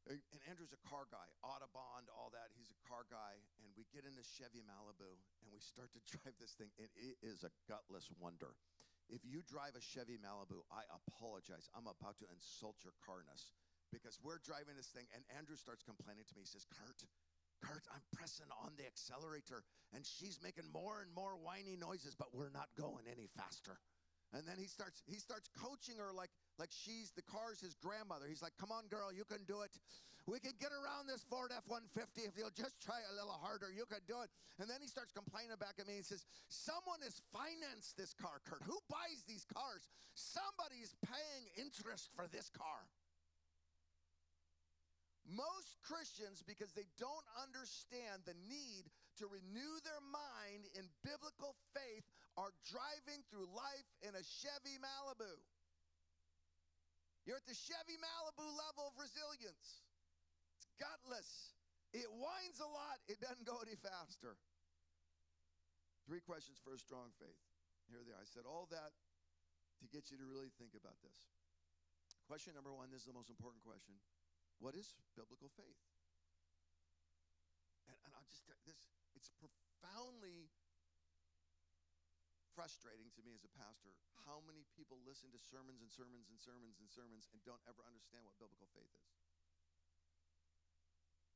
And 0.09 0.17
Andrew's 0.49 0.73
a 0.73 0.81
car 0.89 1.05
guy, 1.13 1.29
Autobahn, 1.45 2.09
all 2.17 2.33
that. 2.33 2.49
He's 2.57 2.73
a 2.73 2.79
car 2.89 3.05
guy. 3.09 3.37
And 3.61 3.69
we 3.77 3.85
get 3.93 4.05
in 4.05 4.17
the 4.17 4.25
Chevy 4.25 4.65
Malibu 4.65 5.17
and 5.45 5.49
we 5.53 5.61
start 5.61 5.93
to 5.97 6.01
drive 6.13 6.37
this 6.37 6.53
thing, 6.57 6.69
and 6.77 6.89
it 6.97 7.17
is 7.21 7.41
a 7.41 7.53
gutless 7.65 8.09
wonder. 8.17 8.57
If 9.09 9.25
you 9.25 9.41
drive 9.41 9.73
a 9.73 9.83
Chevy 9.83 10.21
Malibu, 10.21 10.61
I 10.69 10.85
apologize. 10.89 11.69
I'm 11.73 11.89
about 11.89 12.21
to 12.21 12.29
insult 12.29 12.77
your 12.85 12.93
carness 13.01 13.53
because 13.91 14.15
we're 14.23 14.39
driving 14.39 14.79
this 14.79 14.89
thing, 14.89 15.03
and 15.11 15.21
Andrew 15.35 15.59
starts 15.59 15.83
complaining 15.83 16.23
to 16.23 16.33
me. 16.33 16.47
He 16.47 16.49
says, 16.49 16.63
Kurt, 16.71 17.03
Kurt, 17.61 17.85
I'm 17.93 18.03
pressing 18.11 18.49
on 18.63 18.73
the 18.77 18.85
accelerator 18.85 19.63
and 19.93 20.05
she's 20.05 20.39
making 20.41 20.65
more 20.73 21.01
and 21.01 21.13
more 21.13 21.37
whiny 21.37 21.77
noises, 21.77 22.15
but 22.17 22.33
we're 22.33 22.53
not 22.53 22.69
going 22.75 23.05
any 23.07 23.29
faster. 23.37 23.77
And 24.33 24.47
then 24.47 24.55
he 24.55 24.67
starts 24.67 25.03
he 25.07 25.19
starts 25.19 25.51
coaching 25.51 25.99
her 25.99 26.15
like 26.15 26.31
like 26.55 26.71
she's 26.71 27.11
the 27.11 27.21
car's 27.21 27.59
his 27.59 27.75
grandmother. 27.75 28.31
He's 28.31 28.41
like, 28.41 28.55
"Come 28.55 28.71
on, 28.71 28.87
girl, 28.87 29.11
you 29.11 29.27
can 29.27 29.43
do 29.43 29.61
it. 29.61 29.75
We 30.29 30.39
can 30.39 30.53
get 30.61 30.71
around 30.71 31.09
this 31.09 31.25
Ford 31.27 31.51
F-150 31.51 32.29
if 32.29 32.37
you'll 32.37 32.55
just 32.55 32.79
try 32.79 33.01
a 33.11 33.13
little 33.17 33.35
harder. 33.35 33.67
You 33.67 33.83
can 33.83 33.99
do 34.07 34.23
it." 34.23 34.31
And 34.59 34.69
then 34.71 34.79
he 34.79 34.87
starts 34.87 35.11
complaining 35.11 35.59
back 35.59 35.75
at 35.83 35.87
me. 35.87 35.99
He 35.99 36.07
says, 36.07 36.23
"Someone 36.47 37.03
has 37.03 37.19
financed 37.35 37.97
this 37.99 38.13
car, 38.15 38.39
Kurt. 38.47 38.63
Who 38.63 38.79
buys 38.87 39.19
these 39.27 39.43
cars? 39.51 39.83
Somebody's 40.15 40.95
paying 41.03 41.51
interest 41.59 42.07
for 42.15 42.27
this 42.31 42.47
car." 42.55 42.87
Most 45.31 45.79
Christians, 45.87 46.43
because 46.43 46.75
they 46.75 46.87
don't 46.99 47.27
understand 47.39 48.27
the 48.27 48.35
need 48.51 48.91
to 49.23 49.31
renew 49.31 49.73
their 49.87 50.03
mind 50.11 50.67
in 50.75 50.83
biblical 51.07 51.55
faith, 51.71 52.03
are 52.35 52.51
driving 52.67 53.23
through 53.31 53.47
life 53.51 53.87
in 54.03 54.11
a 54.15 54.23
Chevy 54.23 54.75
Malibu. 54.79 55.31
You're 57.23 57.39
at 57.39 57.47
the 57.47 57.55
Chevy 57.55 57.95
Malibu 57.99 58.43
level 58.43 58.91
of 58.91 58.95
resilience. 58.99 59.83
It's 60.57 60.67
gutless. 60.79 61.55
It 61.91 62.07
whines 62.07 62.59
a 62.63 62.69
lot, 62.71 63.03
it 63.11 63.19
doesn't 63.19 63.43
go 63.43 63.59
any 63.59 63.75
faster. 63.75 64.39
Three 66.07 66.23
questions 66.23 66.55
for 66.63 66.71
a 66.71 66.79
strong 66.79 67.11
faith. 67.19 67.39
Here 67.91 67.99
they 68.07 68.15
are. 68.15 68.23
I 68.23 68.27
said 68.27 68.47
all 68.47 68.71
that 68.71 68.95
to 69.83 69.85
get 69.91 70.07
you 70.07 70.15
to 70.15 70.27
really 70.27 70.51
think 70.55 70.71
about 70.71 70.95
this. 71.03 71.19
Question 72.31 72.55
number 72.55 72.71
one 72.71 72.87
this 72.95 73.03
is 73.03 73.11
the 73.11 73.17
most 73.17 73.27
important 73.27 73.59
question 73.67 73.99
what 74.61 74.77
is 74.77 74.93
biblical 75.17 75.49
faith? 75.57 75.81
And, 77.89 77.97
and 78.05 78.13
I'll 78.13 78.29
just 78.29 78.45
this 78.63 78.93
it's 79.17 79.33
profoundly 79.41 80.53
frustrating 82.53 83.09
to 83.17 83.21
me 83.25 83.33
as 83.33 83.41
a 83.41 83.51
pastor 83.57 83.97
how 84.27 84.43
many 84.45 84.67
people 84.77 85.01
listen 85.01 85.33
to 85.33 85.41
sermons 85.41 85.81
and 85.81 85.89
sermons 85.89 86.29
and 86.29 86.37
sermons 86.37 86.77
and 86.77 86.87
sermons 86.87 87.25
and 87.33 87.41
don't 87.41 87.61
ever 87.65 87.81
understand 87.89 88.21
what 88.27 88.37
biblical 88.37 88.69
faith 88.75 88.91
is. 89.01 89.11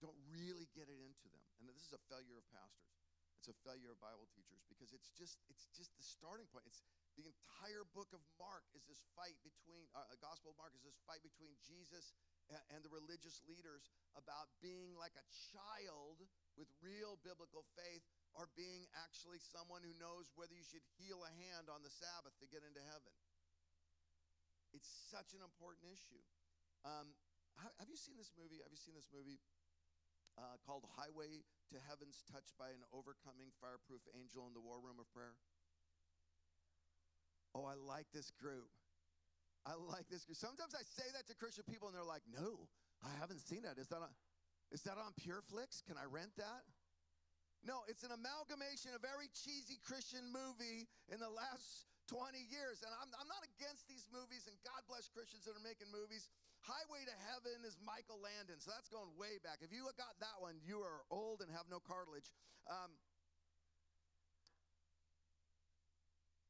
Don't 0.04 0.18
really 0.30 0.70
get 0.76 0.86
it 0.92 1.02
into 1.02 1.28
them. 1.32 1.42
And 1.58 1.66
this 1.66 1.82
is 1.82 1.90
a 1.96 2.02
failure 2.12 2.38
of 2.38 2.46
pastors. 2.54 2.94
It's 3.42 3.50
a 3.50 3.58
failure 3.66 3.90
of 3.90 3.98
Bible 3.98 4.30
teachers 4.34 4.62
because 4.70 4.94
it's 4.94 5.10
just 5.18 5.42
it's 5.50 5.66
just 5.74 5.94
the 5.98 6.06
starting 6.06 6.46
point. 6.54 6.68
It's 6.70 6.84
the 7.16 7.28
entire 7.28 7.88
book 7.96 8.12
of 8.12 8.20
Mark 8.36 8.68
is 8.76 8.84
this 8.86 9.00
fight 9.16 9.40
between 9.42 9.88
uh, 9.96 10.04
Gospel 10.20 10.52
of 10.52 10.58
Mark 10.60 10.76
is 10.76 10.84
this 10.84 11.00
fight 11.08 11.24
between 11.24 11.56
Jesus 11.64 12.12
and 12.70 12.86
the 12.86 12.94
religious 12.94 13.42
leaders 13.50 13.90
about 14.14 14.52
being 14.62 14.94
like 14.94 15.16
a 15.18 15.26
child 15.50 16.22
with 16.60 16.70
real 16.84 17.18
biblical 17.26 17.66
faith 17.74 18.06
or 18.38 18.52
being 18.54 18.86
actually 18.94 19.42
someone 19.42 19.82
who 19.82 19.96
knows 19.98 20.30
whether 20.38 20.54
you 20.54 20.62
should 20.62 20.84
heal 21.00 21.24
a 21.26 21.32
hand 21.48 21.72
on 21.72 21.82
the 21.82 21.90
Sabbath 21.90 22.36
to 22.38 22.48
get 22.52 22.62
into 22.62 22.84
heaven. 22.84 23.14
It's 24.76 24.92
such 25.10 25.32
an 25.32 25.42
important 25.42 25.88
issue. 25.90 26.22
Um, 26.84 27.16
have 27.80 27.88
you 27.88 27.96
seen 27.96 28.20
this 28.20 28.36
movie? 28.36 28.60
Have 28.60 28.76
you 28.76 28.82
seen 28.82 28.94
this 28.94 29.10
movie 29.16 29.40
uh, 30.36 30.60
called 30.68 30.84
Highway 31.00 31.48
to 31.72 31.80
Heaven's 31.88 32.20
Touched 32.28 32.60
by 32.60 32.76
an 32.76 32.84
Overcoming 32.92 33.56
Fireproof 33.64 34.04
Angel 34.12 34.44
in 34.46 34.54
the 34.54 34.62
War 34.62 34.84
Room 34.84 35.00
of 35.00 35.08
Prayer? 35.16 35.40
Oh, 37.56 37.64
I 37.64 37.80
like 37.80 38.12
this 38.12 38.36
group. 38.36 38.68
I 39.64 39.80
like 39.80 40.12
this. 40.12 40.28
Group. 40.28 40.36
Sometimes 40.36 40.76
I 40.76 40.84
say 40.84 41.08
that 41.16 41.26
to 41.32 41.34
Christian 41.40 41.64
people 41.64 41.88
and 41.88 41.96
they're 41.96 42.04
like, 42.04 42.28
no, 42.28 42.68
I 43.00 43.16
haven't 43.16 43.40
seen 43.40 43.64
that. 43.64 43.80
Is 43.80 43.88
that 43.96 44.04
on, 44.04 44.12
is 44.76 44.84
that 44.84 45.00
on 45.00 45.16
PureFlix? 45.24 45.80
Can 45.88 45.96
I 45.96 46.04
rent 46.04 46.36
that? 46.36 46.68
No, 47.64 47.82
it's 47.88 48.04
an 48.04 48.12
amalgamation 48.12 48.94
of 48.94 49.02
every 49.08 49.32
cheesy 49.34 49.80
Christian 49.82 50.22
movie 50.30 50.86
in 51.10 51.18
the 51.18 51.32
last 51.32 51.90
20 52.12 52.38
years. 52.38 52.86
And 52.86 52.94
I'm, 53.02 53.10
I'm 53.18 53.26
not 53.26 53.42
against 53.58 53.90
these 53.90 54.06
movies, 54.14 54.46
and 54.46 54.54
God 54.62 54.86
bless 54.86 55.10
Christians 55.10 55.50
that 55.50 55.58
are 55.58 55.66
making 55.66 55.90
movies. 55.90 56.30
Highway 56.62 57.06
to 57.10 57.16
Heaven 57.26 57.66
is 57.66 57.82
Michael 57.82 58.22
Landon, 58.22 58.62
so 58.62 58.70
that's 58.70 58.90
going 58.90 59.10
way 59.18 59.42
back. 59.42 59.66
If 59.66 59.74
you 59.74 59.90
got 59.98 60.14
that 60.22 60.38
one, 60.38 60.62
you 60.62 60.86
are 60.86 61.02
old 61.10 61.42
and 61.42 61.50
have 61.50 61.66
no 61.72 61.82
cartilage. 61.82 62.30
Um, 62.70 62.94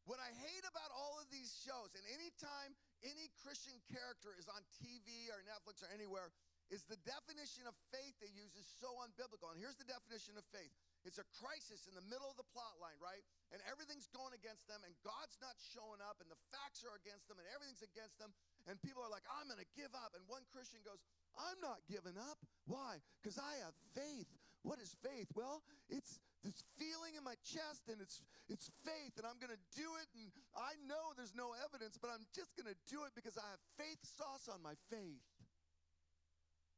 what 0.06 0.22
I 0.22 0.30
hate 0.38 0.66
about 0.66 0.94
all 0.94 1.18
of 1.18 1.28
these 1.34 1.50
shows, 1.66 1.94
and 1.98 2.06
anytime 2.14 2.78
any 3.02 3.30
Christian 3.42 3.78
character 3.90 4.34
is 4.38 4.46
on 4.46 4.62
TV 4.82 5.30
or 5.34 5.42
Netflix 5.46 5.82
or 5.82 5.90
anywhere, 5.90 6.30
is 6.74 6.82
the 6.90 6.98
definition 7.06 7.70
of 7.70 7.78
faith 7.94 8.18
they 8.18 8.34
use 8.34 8.58
is 8.58 8.66
so 8.82 8.90
unbiblical. 9.06 9.54
And 9.54 9.62
here's 9.62 9.78
the 9.78 9.86
definition 9.86 10.34
of 10.34 10.46
faith 10.50 10.74
it's 11.06 11.22
a 11.22 11.28
crisis 11.38 11.86
in 11.86 11.94
the 11.94 12.02
middle 12.10 12.26
of 12.26 12.34
the 12.34 12.50
plot 12.50 12.82
line, 12.82 12.98
right? 12.98 13.22
And 13.54 13.62
everything's 13.70 14.10
going 14.10 14.34
against 14.34 14.66
them, 14.66 14.82
and 14.82 14.94
God's 15.06 15.38
not 15.38 15.54
showing 15.62 16.02
up, 16.02 16.18
and 16.18 16.26
the 16.26 16.42
facts 16.50 16.82
are 16.82 16.98
against 16.98 17.30
them, 17.30 17.38
and 17.38 17.46
everything's 17.54 17.86
against 17.86 18.18
them. 18.18 18.34
And 18.66 18.82
people 18.82 19.06
are 19.06 19.14
like, 19.14 19.26
I'm 19.30 19.46
going 19.46 19.62
to 19.62 19.72
give 19.78 19.94
up. 19.94 20.18
And 20.18 20.26
one 20.26 20.42
Christian 20.50 20.82
goes, 20.82 20.98
I'm 21.38 21.62
not 21.62 21.86
giving 21.86 22.18
up. 22.18 22.42
Why? 22.66 22.98
Because 23.22 23.38
I 23.38 23.62
have 23.62 23.78
faith. 23.94 24.26
What 24.66 24.82
is 24.82 24.98
faith? 25.06 25.30
Well, 25.38 25.62
it's 25.94 26.18
this 26.46 26.62
feeling 26.78 27.18
in 27.18 27.26
my 27.26 27.34
chest 27.42 27.90
and 27.90 27.98
it's 27.98 28.22
it's 28.46 28.70
faith 28.86 29.18
and 29.18 29.26
I'm 29.26 29.42
going 29.42 29.50
to 29.50 29.64
do 29.74 29.90
it 29.98 30.08
and 30.14 30.30
I 30.54 30.78
know 30.86 31.18
there's 31.18 31.34
no 31.34 31.58
evidence, 31.66 31.98
but 31.98 32.14
I'm 32.14 32.22
just 32.38 32.54
going 32.54 32.70
to 32.70 32.78
do 32.86 33.02
it 33.10 33.18
because 33.18 33.34
I 33.34 33.50
have 33.50 33.62
faith 33.82 33.98
sauce 34.06 34.46
on 34.46 34.62
my 34.62 34.78
faith. 34.94 35.26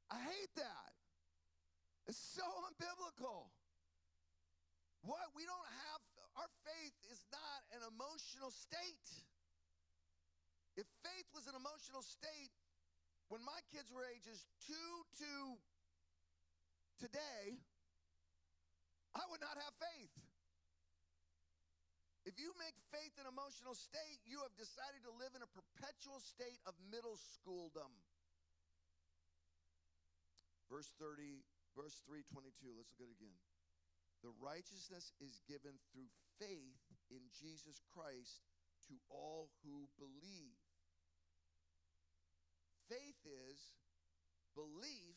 I 0.08 0.24
hate 0.24 0.54
that. 0.56 0.92
It's 2.08 2.16
so 2.16 2.48
unbiblical. 2.72 3.52
What? 5.04 5.36
We 5.36 5.44
don't 5.44 5.70
have 5.84 6.00
our 6.40 6.52
faith 6.64 6.96
is 7.12 7.20
not 7.34 7.60
an 7.76 7.84
emotional 7.84 8.56
state. 8.56 9.10
If 10.78 10.86
faith 11.02 11.28
was 11.34 11.50
an 11.50 11.58
emotional 11.58 12.06
state, 12.06 12.54
when 13.28 13.44
my 13.44 13.60
kids 13.74 13.90
were 13.92 14.06
ages 14.06 14.46
2 14.70 14.74
to 15.26 15.32
today, 17.02 17.58
I 19.18 19.26
would 19.34 19.42
not 19.42 19.58
have 19.58 19.74
faith. 19.82 20.14
If 22.30 22.38
you 22.38 22.54
make 22.62 22.76
faith 22.94 23.16
an 23.18 23.26
emotional 23.26 23.74
state, 23.74 24.20
you 24.28 24.44
have 24.46 24.54
decided 24.60 25.02
to 25.08 25.16
live 25.16 25.34
in 25.34 25.42
a 25.42 25.50
perpetual 25.50 26.22
state 26.22 26.60
of 26.70 26.76
middle 26.92 27.18
schooldom. 27.18 27.90
Verse 30.68 30.92
30, 31.00 31.42
verse 31.74 32.04
322, 32.06 32.76
let's 32.76 32.92
look 33.00 33.08
at 33.08 33.16
it 33.16 33.24
again. 33.24 33.40
The 34.22 34.36
righteousness 34.44 35.16
is 35.24 35.40
given 35.48 35.80
through 35.90 36.12
faith 36.38 36.84
in 37.08 37.24
Jesus 37.32 37.80
Christ 37.96 38.44
to 38.92 39.00
all 39.08 39.48
who 39.64 39.88
believe. 39.96 40.60
Faith 42.92 43.24
is 43.24 43.60
belief 44.52 45.16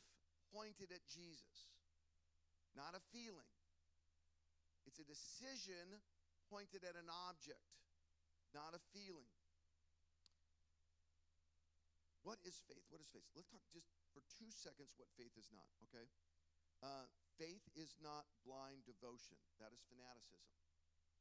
pointed 0.55 0.95
at 0.95 1.03
Jesus, 1.11 1.75
not 2.79 2.95
a 2.95 3.03
feeling. 3.11 3.51
It's 4.88 4.99
a 4.99 5.07
decision 5.07 6.01
pointed 6.49 6.83
at 6.83 6.99
an 6.99 7.09
object, 7.31 7.62
not 8.55 8.75
a 8.75 8.83
feeling. 8.90 9.29
What 12.21 12.37
is 12.45 12.61
faith? 12.69 12.85
What 12.93 13.01
is 13.01 13.09
faith? 13.09 13.25
Let's 13.33 13.49
talk 13.49 13.64
just 13.73 13.88
for 14.12 14.21
two 14.37 14.53
seconds 14.53 14.93
what 15.01 15.09
faith 15.16 15.33
is 15.40 15.49
not, 15.49 15.69
okay? 15.88 16.05
Uh, 16.85 17.09
faith 17.40 17.64
is 17.77 17.97
not 18.05 18.29
blind 18.45 18.85
devotion. 18.85 19.40
That 19.57 19.73
is 19.73 19.81
fanaticism, 19.88 20.53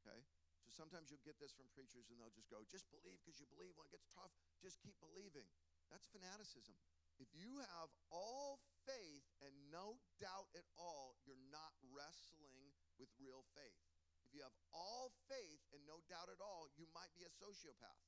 okay? 0.04 0.20
So 0.64 0.76
sometimes 0.76 1.08
you'll 1.08 1.24
get 1.24 1.40
this 1.40 1.56
from 1.56 1.72
preachers 1.72 2.12
and 2.12 2.20
they'll 2.20 2.36
just 2.36 2.52
go, 2.52 2.68
just 2.68 2.92
believe 2.92 3.20
because 3.24 3.40
you 3.40 3.48
believe. 3.48 3.76
When 3.80 3.88
it 3.88 3.96
gets 3.96 4.12
tough, 4.12 4.32
just 4.60 4.84
keep 4.84 5.00
believing. 5.00 5.48
That's 5.88 6.06
fanaticism. 6.12 6.76
If 7.20 7.32
you 7.36 7.60
have 7.64 7.90
all 8.12 8.60
faith 8.84 9.28
and 9.44 9.52
no 9.72 10.00
doubt 10.20 10.52
at 10.56 10.68
all, 10.76 11.16
you're 11.24 11.40
not 11.52 11.76
wrestling 11.92 12.76
with 13.00 13.10
real 13.18 13.48
faith. 13.56 13.80
If 14.28 14.38
you 14.38 14.46
have 14.46 14.54
all 14.70 15.10
faith 15.26 15.64
and 15.74 15.82
no 15.90 16.04
doubt 16.06 16.30
at 16.30 16.38
all, 16.38 16.70
you 16.78 16.86
might 16.94 17.10
be 17.18 17.26
a 17.26 17.32
sociopath. 17.42 18.04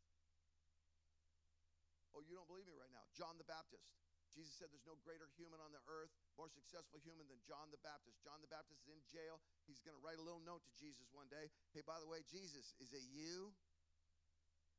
Oh, 2.13 2.21
you 2.21 2.35
don't 2.35 2.45
believe 2.45 2.67
me 2.67 2.75
right 2.75 2.91
now. 2.91 3.07
John 3.15 3.39
the 3.39 3.47
Baptist. 3.47 3.87
Jesus 4.31 4.55
said 4.55 4.71
there's 4.71 4.87
no 4.87 4.95
greater 5.03 5.27
human 5.35 5.59
on 5.59 5.75
the 5.75 5.83
earth, 5.91 6.11
more 6.39 6.47
successful 6.47 7.03
human 7.03 7.27
than 7.27 7.39
John 7.43 7.67
the 7.67 7.81
Baptist. 7.83 8.23
John 8.23 8.39
the 8.39 8.47
Baptist 8.47 8.79
is 8.87 8.91
in 8.95 9.03
jail. 9.11 9.43
He's 9.67 9.83
going 9.83 9.95
to 9.95 10.03
write 10.03 10.19
a 10.19 10.23
little 10.23 10.39
note 10.39 10.63
to 10.63 10.73
Jesus 10.79 11.11
one 11.11 11.27
day. 11.27 11.51
Hey, 11.75 11.83
by 11.83 11.99
the 11.99 12.07
way, 12.07 12.23
Jesus, 12.31 12.71
is 12.79 12.95
it 12.95 13.03
you? 13.11 13.51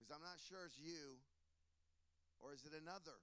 Because 0.01 0.09
I'm 0.09 0.25
not 0.25 0.41
sure 0.41 0.65
it's 0.65 0.81
you. 0.81 1.21
Or 2.41 2.57
is 2.57 2.65
it 2.65 2.73
another? 2.73 3.21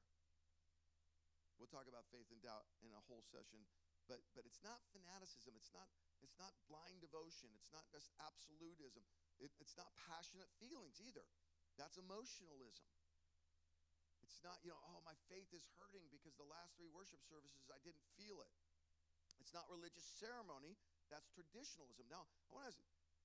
We'll 1.58 1.68
talk 1.68 1.90
about 1.92 2.08
faith 2.14 2.30
and 2.32 2.40
doubt 2.40 2.64
in 2.86 2.94
a 2.94 3.02
whole 3.10 3.26
session. 3.36 3.60
But 4.08 4.24
but 4.32 4.48
it's 4.48 4.64
not 4.64 4.80
fanaticism. 4.96 5.52
It's 5.60 5.76
not 5.76 5.92
it's 6.24 6.38
not 6.38 6.52
blind 6.68 7.00
devotion. 7.00 7.52
It's 7.56 7.72
not 7.72 7.88
just 7.92 8.12
absolutism. 8.20 9.04
It, 9.40 9.52
it's 9.60 9.76
not 9.80 9.90
passionate 10.10 10.52
feelings 10.60 11.00
either. 11.04 11.24
That's 11.80 11.96
emotionalism. 11.96 12.88
It's 14.20 14.40
not, 14.44 14.60
you 14.64 14.72
know, 14.76 14.82
oh, 14.84 15.00
my 15.08 15.16
faith 15.32 15.50
is 15.56 15.64
hurting 15.80 16.08
because 16.12 16.36
the 16.36 16.48
last 16.48 16.76
three 16.76 16.92
worship 16.92 17.24
services 17.24 17.72
I 17.72 17.80
didn't 17.84 18.04
feel 18.20 18.44
it. 18.44 18.52
It's 19.40 19.56
not 19.56 19.68
religious 19.72 20.04
ceremony. 20.20 20.76
That's 21.08 21.32
traditionalism. 21.32 22.06
Now, 22.12 22.28
I 22.28 22.52
want 22.52 22.68
to 22.68 22.72
ask 22.76 22.80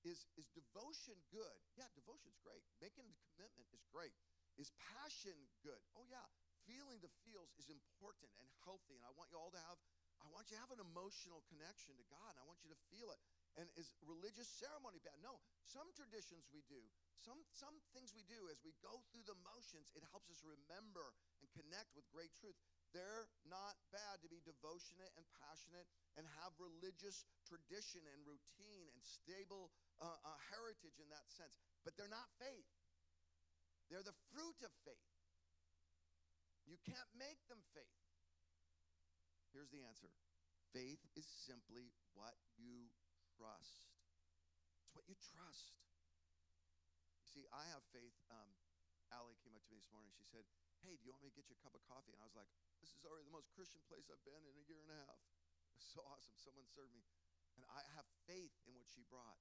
is, 0.05 0.21
is 0.37 0.45
devotion 0.53 1.17
good? 1.33 1.57
Yeah, 1.73 1.89
devotion's 1.97 2.37
great. 2.45 2.61
Making 2.77 3.09
a 3.09 3.17
commitment 3.33 3.65
is 3.73 3.81
great. 3.89 4.13
Is 4.55 4.69
passion 4.77 5.33
good? 5.65 5.81
Oh, 5.97 6.05
yeah. 6.05 6.21
Feeling 6.69 7.01
the 7.01 7.09
feels 7.25 7.49
is 7.57 7.73
important 7.73 8.29
and 8.37 8.45
healthy. 8.61 8.93
And 8.97 9.05
I 9.05 9.11
want 9.17 9.33
you 9.33 9.41
all 9.41 9.49
to 9.49 9.61
have, 9.65 9.81
I 10.25 10.33
want 10.33 10.49
you 10.49 10.57
to 10.57 10.63
have 10.65 10.73
an 10.73 10.81
emotional 10.81 11.45
connection 11.53 11.93
to 11.95 12.05
God. 12.09 12.33
And 12.33 12.41
I 12.41 12.45
want 12.49 12.59
you 12.65 12.73
to 12.73 12.81
feel 12.89 13.13
it. 13.13 13.21
And 13.55 13.69
is 13.79 13.93
religious 14.03 14.49
ceremony 14.49 14.99
bad? 14.99 15.15
No. 15.23 15.39
Some 15.63 15.87
traditions 15.95 16.49
we 16.51 16.65
do, 16.67 16.81
some, 17.15 17.39
some 17.55 17.77
things 17.95 18.11
we 18.11 18.27
do 18.27 18.51
as 18.51 18.59
we 18.65 18.75
go 18.83 18.99
through 19.09 19.23
the 19.29 19.37
motions, 19.47 19.93
it 19.95 20.03
helps 20.11 20.27
us 20.27 20.43
remember 20.43 21.15
and 21.39 21.47
connect 21.55 21.95
with 21.95 22.03
great 22.11 22.35
truth. 22.35 22.57
They're 22.91 23.27
not 23.47 23.79
bad 23.95 24.19
to 24.23 24.27
be 24.27 24.43
devotionate 24.43 25.11
and 25.15 25.23
passionate 25.39 25.87
and 26.19 26.27
have 26.43 26.51
religious 26.59 27.23
tradition 27.47 28.03
and 28.11 28.19
routine 28.27 28.87
and 28.91 28.99
stable 29.03 29.71
uh, 29.99 30.07
uh, 30.07 30.39
heritage 30.51 30.99
in 30.99 31.07
that 31.11 31.27
sense, 31.31 31.55
but 31.83 31.95
they're 31.95 32.11
not 32.11 32.27
faith. 32.39 32.67
They're 33.87 34.05
the 34.05 34.15
fruit 34.31 34.59
of 34.63 34.71
faith. 34.83 35.11
You 36.65 36.79
can't 36.87 37.11
make 37.15 37.37
them 37.47 37.61
faith. 37.75 38.04
Here's 39.55 39.71
the 39.71 39.87
answer 39.87 40.11
faith 40.75 40.99
is 41.15 41.23
simply 41.23 41.95
what 42.11 42.35
you 42.59 42.91
trust. 43.39 43.87
It's 44.83 44.91
what 44.91 45.07
you 45.07 45.15
trust 45.15 45.79
You 47.23 47.27
see, 47.31 47.47
I 47.55 47.63
have 47.71 47.79
faith. 47.95 48.19
Um, 48.27 48.51
Allie 49.15 49.39
came 49.39 49.55
up 49.55 49.63
to 49.63 49.71
me 49.71 49.79
this 49.79 49.87
morning. 49.95 50.11
She 50.11 50.27
said, 50.27 50.43
Hey, 50.83 50.99
do 50.99 51.07
you 51.07 51.15
want 51.15 51.23
me 51.23 51.31
to 51.31 51.37
get 51.39 51.47
you 51.47 51.55
a 51.55 51.63
cup 51.63 51.71
of 51.71 51.79
coffee? 51.87 52.11
And 52.11 52.19
I 52.19 52.27
was 52.27 52.35
like, 52.35 52.51
This 52.83 52.91
is 52.91 53.07
already 53.07 53.23
the 53.23 53.31
most 53.31 53.47
Christian 53.55 53.79
place 53.87 54.11
I've 54.11 54.27
been 54.27 54.43
in 54.43 54.59
a 54.59 54.67
year 54.67 54.83
and 54.83 54.91
a 54.91 54.99
half. 55.07 55.23
It 55.71 55.79
was 55.79 55.87
so 55.87 56.03
awesome. 56.03 56.35
Someone 56.35 56.67
served 56.67 56.91
me. 56.91 57.07
And 57.55 57.63
I 57.71 57.87
have 57.95 58.03
faith 58.27 58.51
in 58.67 58.75
what 58.75 58.91
she 58.91 59.07
brought 59.07 59.39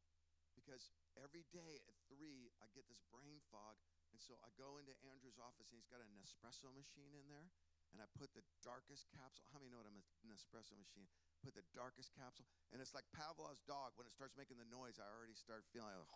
because 0.55 0.95
every 1.19 1.43
day 1.51 1.83
at 1.91 1.99
three, 2.07 2.55
I 2.63 2.71
get 2.71 2.87
this 2.87 3.03
brain 3.11 3.43
fog. 3.51 3.75
And 4.15 4.23
so 4.23 4.39
I 4.47 4.55
go 4.55 4.79
into 4.79 4.95
Andrew's 5.11 5.43
office 5.43 5.75
and 5.75 5.83
he's 5.83 5.91
got 5.91 5.99
an 5.99 6.15
espresso 6.23 6.71
machine 6.71 7.19
in 7.19 7.27
there. 7.27 7.51
And 7.95 8.03
I 8.03 8.11
put 8.19 8.35
the 8.35 8.43
darkest 8.67 9.07
capsule. 9.15 9.47
How 9.55 9.63
many 9.63 9.71
know 9.71 9.79
what 9.79 9.87
I'm 9.87 10.03
an 10.27 10.35
espresso 10.35 10.75
machine? 10.75 11.07
Put 11.47 11.55
the 11.55 11.63
darkest 11.71 12.11
capsule. 12.19 12.51
And 12.75 12.83
it's 12.83 12.91
like 12.91 13.07
Pavlov's 13.15 13.63
dog. 13.71 13.95
When 13.95 14.03
it 14.03 14.11
starts 14.11 14.35
making 14.35 14.59
the 14.59 14.67
noise, 14.67 14.99
I 14.99 15.07
already 15.07 15.39
start 15.39 15.63
feeling 15.71 15.95
like, 15.95 16.11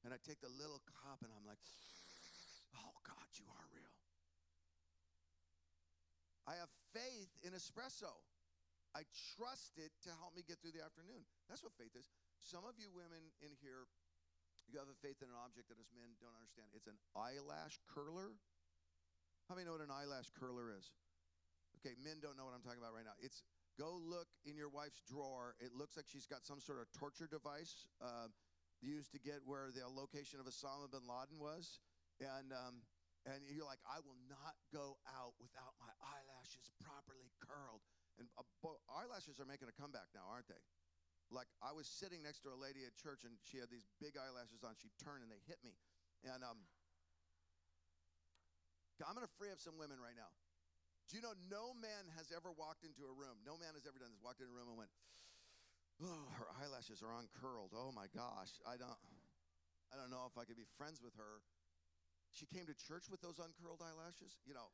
and 0.00 0.16
I 0.16 0.18
take 0.24 0.40
the 0.40 0.48
little 0.56 0.80
cup 1.04 1.20
and 1.20 1.28
I'm 1.28 1.44
like, 1.44 1.60
oh, 2.72 2.96
God, 3.04 3.28
you 3.36 3.44
are 3.52 3.66
real. 3.76 3.96
I 6.48 6.56
have 6.56 6.72
faith 6.96 7.28
in 7.44 7.52
espresso. 7.52 8.16
I 8.96 9.04
trust 9.36 9.76
it 9.76 9.92
to 10.08 10.10
help 10.24 10.32
me 10.32 10.40
get 10.40 10.56
through 10.64 10.72
the 10.72 10.80
afternoon. 10.80 11.20
That's 11.52 11.60
what 11.60 11.76
faith 11.76 11.92
is. 11.92 12.08
Some 12.40 12.64
of 12.64 12.80
you 12.80 12.88
women 12.88 13.28
in 13.44 13.52
here, 13.60 13.84
you 14.72 14.80
have 14.80 14.88
a 14.88 14.96
faith 15.04 15.20
in 15.20 15.28
an 15.28 15.36
object 15.36 15.68
that 15.68 15.76
us 15.76 15.92
men 15.92 16.16
don't 16.16 16.32
understand. 16.32 16.72
It's 16.72 16.88
an 16.88 16.96
eyelash 17.12 17.76
curler. 17.84 18.40
How 19.46 19.54
many 19.54 19.66
know 19.66 19.78
what 19.78 19.86
an 19.86 19.94
eyelash 19.94 20.34
curler 20.34 20.74
is? 20.74 20.90
Okay, 21.78 21.94
men 22.02 22.18
don't 22.18 22.34
know 22.34 22.42
what 22.42 22.54
I'm 22.54 22.66
talking 22.66 22.82
about 22.82 22.98
right 22.98 23.06
now. 23.06 23.14
It's 23.22 23.46
go 23.78 23.94
look 23.94 24.26
in 24.42 24.58
your 24.58 24.72
wife's 24.72 24.98
drawer. 25.06 25.54
It 25.62 25.70
looks 25.70 25.94
like 25.94 26.10
she's 26.10 26.26
got 26.26 26.42
some 26.42 26.58
sort 26.58 26.82
of 26.82 26.90
torture 26.90 27.30
device. 27.30 27.86
Uh, 28.02 28.26
used 28.82 29.14
to 29.14 29.20
get 29.22 29.40
where 29.46 29.72
the 29.72 29.86
location 29.86 30.42
of 30.42 30.50
Osama 30.50 30.90
bin 30.90 31.06
Laden 31.06 31.38
was. 31.38 31.80
And, 32.20 32.52
um, 32.52 32.84
and 33.24 33.44
you're 33.48 33.68
like, 33.68 33.80
I 33.86 34.02
will 34.02 34.18
not 34.28 34.56
go 34.74 34.98
out 35.16 35.36
without 35.38 35.76
my 35.78 35.92
eyelashes 36.02 36.68
properly 36.82 37.30
curled. 37.40 37.84
And 38.18 38.26
uh, 38.34 38.44
eyelashes 38.90 39.38
are 39.38 39.48
making 39.48 39.68
a 39.68 39.76
comeback 39.76 40.08
now, 40.16 40.26
aren't 40.26 40.48
they? 40.48 40.60
Like 41.30 41.50
I 41.58 41.74
was 41.74 41.90
sitting 41.90 42.22
next 42.22 42.46
to 42.46 42.54
a 42.54 42.58
lady 42.58 42.86
at 42.86 42.94
church 42.94 43.26
and 43.26 43.34
she 43.42 43.58
had 43.58 43.66
these 43.70 43.86
big 43.98 44.14
eyelashes 44.14 44.62
on. 44.62 44.78
She 44.78 44.90
turned 45.02 45.26
and 45.26 45.30
they 45.30 45.42
hit 45.46 45.58
me. 45.66 45.74
And 46.22 46.42
um, 46.46 46.66
I'm 49.04 49.12
going 49.12 49.28
to 49.28 49.36
free 49.36 49.52
up 49.52 49.60
some 49.60 49.76
women 49.76 50.00
right 50.00 50.16
now. 50.16 50.32
Do 51.12 51.20
you 51.20 51.22
know 51.22 51.36
no 51.52 51.76
man 51.78 52.08
has 52.18 52.32
ever 52.34 52.50
walked 52.50 52.82
into 52.82 53.06
a 53.06 53.12
room? 53.14 53.38
No 53.46 53.54
man 53.60 53.76
has 53.76 53.84
ever 53.86 54.00
done 54.00 54.10
this. 54.10 54.18
Walked 54.24 54.42
in 54.42 54.48
a 54.50 54.54
room 54.54 54.72
and 54.72 54.78
went, 54.80 54.90
Oh, 56.02 56.28
her 56.36 56.48
eyelashes 56.60 57.00
are 57.00 57.12
uncurled. 57.14 57.72
Oh 57.72 57.88
my 57.94 58.08
gosh. 58.12 58.52
I 58.68 58.76
don't 58.76 59.00
I 59.92 59.94
don't 59.96 60.10
know 60.10 60.26
if 60.28 60.34
I 60.36 60.44
could 60.44 60.58
be 60.58 60.66
friends 60.76 61.00
with 61.00 61.14
her. 61.16 61.40
She 62.34 62.44
came 62.44 62.66
to 62.68 62.76
church 62.76 63.08
with 63.08 63.22
those 63.22 63.38
uncurled 63.38 63.80
eyelashes, 63.80 64.36
you 64.44 64.52
know. 64.52 64.68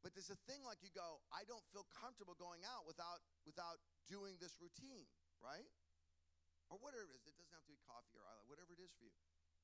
But 0.00 0.14
there's 0.16 0.32
a 0.32 0.40
thing 0.48 0.60
like 0.64 0.80
you 0.84 0.92
go, 0.92 1.20
I 1.32 1.48
don't 1.48 1.64
feel 1.72 1.84
comfortable 1.96 2.36
going 2.36 2.64
out 2.64 2.88
without 2.88 3.24
without 3.44 3.80
doing 4.08 4.36
this 4.40 4.56
routine, 4.60 5.08
right? 5.40 5.68
Or 6.72 6.80
whatever 6.80 7.12
it 7.12 7.20
is. 7.20 7.24
It 7.28 7.36
doesn't 7.36 7.52
have 7.52 7.64
to 7.66 7.72
be 7.72 7.80
coffee 7.84 8.16
or 8.16 8.24
eyelash, 8.24 8.48
whatever 8.48 8.72
it 8.72 8.80
is 8.80 8.92
for 8.96 9.04
you. 9.04 9.16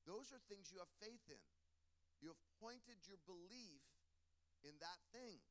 Those 0.05 0.29
are 0.33 0.41
things 0.49 0.69
you 0.73 0.81
have 0.81 0.89
faith 1.01 1.21
in. 1.29 1.41
You 2.21 2.29
have 2.29 2.43
pointed 2.61 3.01
your 3.09 3.17
belief 3.25 3.81
in 4.61 4.77
that 4.77 5.01
thing. 5.09 5.41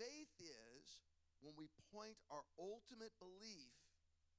Faith 0.00 0.32
is 0.40 1.04
when 1.44 1.52
we 1.60 1.68
point 1.92 2.16
our 2.32 2.40
ultimate 2.56 3.12
belief, 3.20 3.76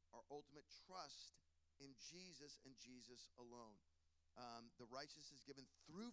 our 0.09 0.25
ultimate 0.33 0.65
trust 0.89 1.37
in 1.77 1.93
Jesus 2.01 2.57
and 2.65 2.73
Jesus 2.81 3.29
alone. 3.37 3.77
Um, 4.33 4.73
the 4.81 4.89
righteousness 4.89 5.29
is 5.29 5.45
given 5.45 5.69
through 5.85 6.09